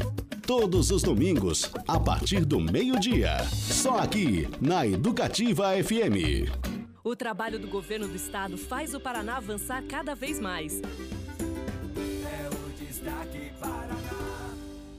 [0.52, 3.38] Todos os domingos, a partir do meio-dia.
[3.54, 6.52] Só aqui na Educativa FM.
[7.02, 10.82] O trabalho do governo do estado faz o Paraná avançar cada vez mais.
[10.82, 13.81] É o destaque Paraná.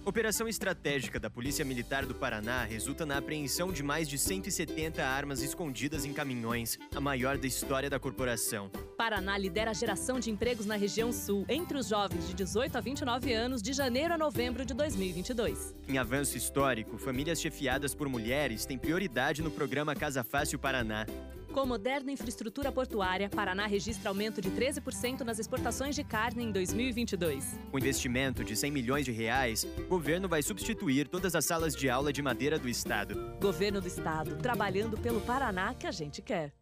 [0.05, 5.43] Operação estratégica da Polícia Militar do Paraná resulta na apreensão de mais de 170 armas
[5.43, 8.69] escondidas em caminhões, a maior da história da corporação.
[8.99, 12.81] Paraná lidera a geração de empregos na região sul entre os jovens de 18 a
[12.81, 15.73] 29 anos de janeiro a novembro de 2022.
[15.89, 21.07] Em avanço histórico, famílias chefiadas por mulheres têm prioridade no programa Casa Fácil Paraná.
[21.53, 27.59] Com moderna infraestrutura portuária, Paraná registra aumento de 13% nas exportações de carne em 2022.
[27.71, 31.91] Com investimento de 100 milhões de reais, o governo vai substituir todas as salas de
[31.91, 33.37] aula de madeira do estado.
[33.39, 36.55] Governo do estado, trabalhando pelo Paraná que a gente quer.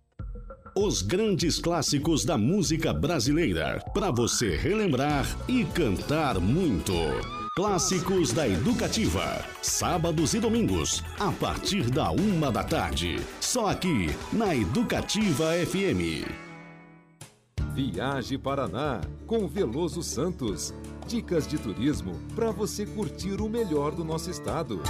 [0.74, 6.92] Os grandes clássicos da música brasileira, para você relembrar e cantar muito.
[7.56, 9.44] Clássicos da Educativa.
[9.60, 13.16] Sábados e domingos, a partir da uma da tarde.
[13.40, 16.30] Só aqui, na Educativa FM.
[17.74, 20.72] Viaje Paraná, com Veloso Santos.
[21.08, 24.80] Dicas de turismo para você curtir o melhor do nosso estado.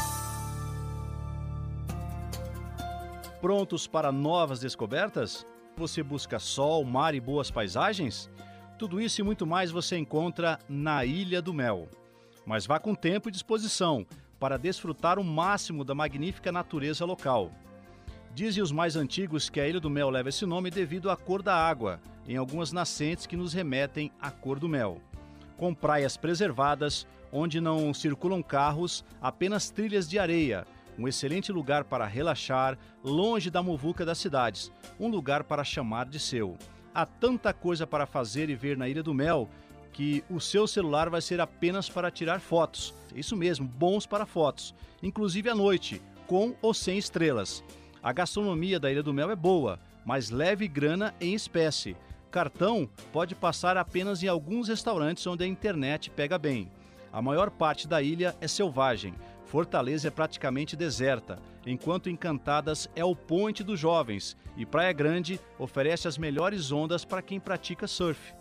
[3.41, 5.47] Prontos para novas descobertas?
[5.79, 8.29] Você busca sol, mar e boas paisagens?
[8.79, 11.89] Tudo isso e muito mais você encontra na Ilha do Mel.
[12.51, 14.05] Mas vá com tempo e disposição
[14.40, 17.53] para desfrutar o máximo da magnífica natureza local.
[18.34, 21.44] Dizem os mais antigos que a Ilha do Mel leva esse nome devido à cor
[21.44, 25.01] da água, em algumas nascentes que nos remetem à cor do mel.
[25.57, 30.66] Com praias preservadas, onde não circulam carros, apenas trilhas de areia,
[30.98, 36.18] um excelente lugar para relaxar, longe da muvuca das cidades, um lugar para chamar de
[36.18, 36.59] seu.
[36.92, 39.48] Há tanta coisa para fazer e ver na Ilha do Mel
[39.93, 42.95] que o seu celular vai ser apenas para tirar fotos.
[43.14, 47.64] Isso mesmo, bons para fotos, inclusive à noite, com ou sem estrelas.
[48.03, 51.97] A gastronomia da Ilha do Mel é boa, mas leve grana em espécie.
[52.30, 56.70] Cartão pode passar apenas em alguns restaurantes onde a internet pega bem.
[57.12, 59.12] A maior parte da ilha é selvagem.
[59.45, 66.07] Fortaleza é praticamente deserta, enquanto Encantadas é o ponte dos jovens e Praia Grande oferece
[66.07, 68.32] as melhores ondas para quem pratica surf.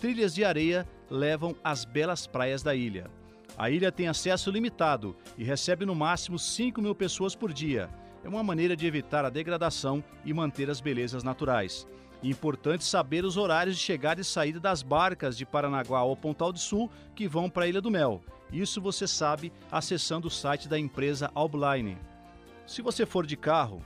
[0.00, 3.10] Trilhas de areia levam às belas praias da ilha.
[3.56, 7.90] A ilha tem acesso limitado e recebe no máximo 5 mil pessoas por dia.
[8.24, 11.86] É uma maneira de evitar a degradação e manter as belezas naturais.
[12.22, 16.58] Importante saber os horários de chegada e saída das barcas de Paranaguá ou Pontal do
[16.58, 18.22] Sul que vão para a Ilha do Mel.
[18.50, 21.98] Isso você sabe acessando o site da empresa Albline.
[22.66, 23.84] Se você for de carro,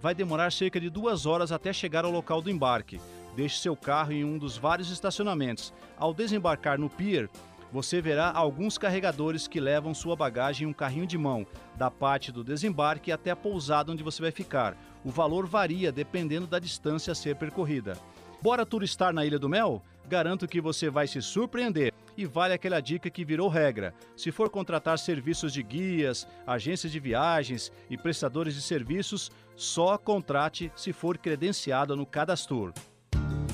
[0.00, 3.00] vai demorar cerca de duas horas até chegar ao local do embarque.
[3.34, 5.72] Deixe seu carro em um dos vários estacionamentos.
[5.96, 7.28] Ao desembarcar no pier,
[7.72, 12.30] você verá alguns carregadores que levam sua bagagem em um carrinho de mão, da parte
[12.30, 14.76] do desembarque até a pousada onde você vai ficar.
[15.02, 17.96] O valor varia dependendo da distância a ser percorrida.
[18.42, 19.82] Bora turistar na Ilha do Mel?
[20.06, 21.94] Garanto que você vai se surpreender.
[22.14, 23.94] E vale aquela dica que virou regra.
[24.14, 30.70] Se for contratar serviços de guias, agências de viagens e prestadores de serviços, só contrate
[30.76, 32.74] se for credenciado no Cadastur.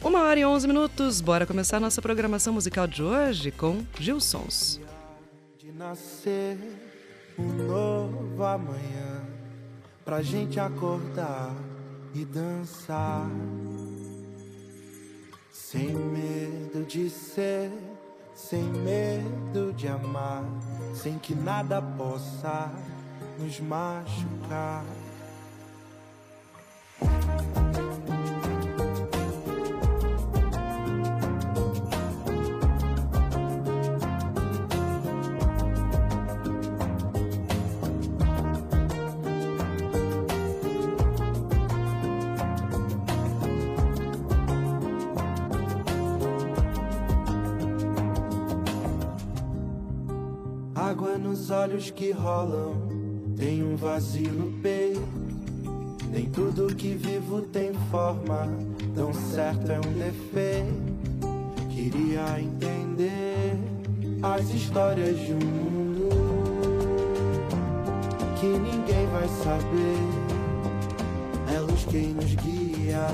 [0.00, 4.80] Uma hora e onze minutos, bora começar nossa programação musical de hoje com Gilsons.
[5.58, 6.56] de nascer
[7.38, 9.26] um novo amanhã
[10.04, 11.54] pra gente acordar
[12.14, 13.28] e dançar
[15.70, 17.70] sem medo de ser,
[18.34, 20.42] sem medo de amar,
[20.94, 22.72] sem que nada possa
[23.38, 24.82] nos machucar.
[51.68, 52.74] Olhos que rolam,
[53.36, 55.02] tem um vazio no peito.
[56.10, 58.48] Nem tudo que vivo tem forma,
[58.94, 60.98] tão certo é um defeito.
[61.68, 63.58] Queria entender
[64.22, 66.08] as histórias de um mundo
[68.40, 69.98] que ninguém vai saber.
[71.54, 73.08] É luz quem nos guia,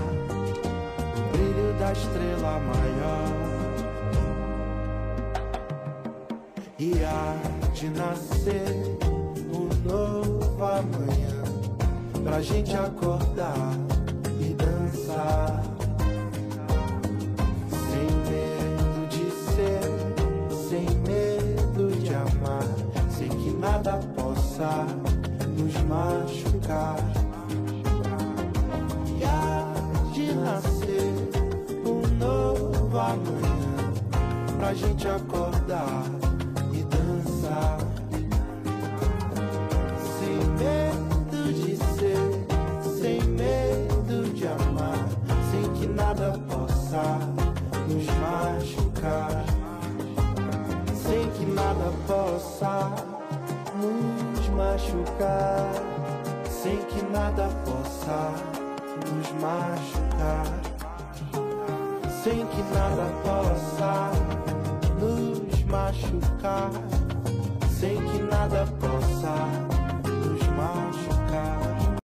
[1.18, 3.44] o brilho da estrela maior.
[6.78, 8.96] E há de nascer
[9.52, 11.42] um novo amanhã
[12.22, 13.72] pra gente acordar
[14.40, 15.60] e dançar.
[17.68, 19.80] Sem medo de ser,
[20.68, 22.64] sem medo de amar,
[23.10, 24.86] sem que nada possa
[25.58, 26.96] nos machucar.
[29.18, 29.74] E há
[30.12, 31.12] de nascer
[31.84, 33.92] um novo amanhã
[34.58, 36.23] pra gente acordar
[54.94, 55.70] machucar.
[56.48, 58.32] Sem que nada possa
[59.10, 60.46] nos machucar,
[62.22, 64.10] sem que nada possa
[64.98, 66.70] nos machucar,
[67.68, 68.66] sem que nada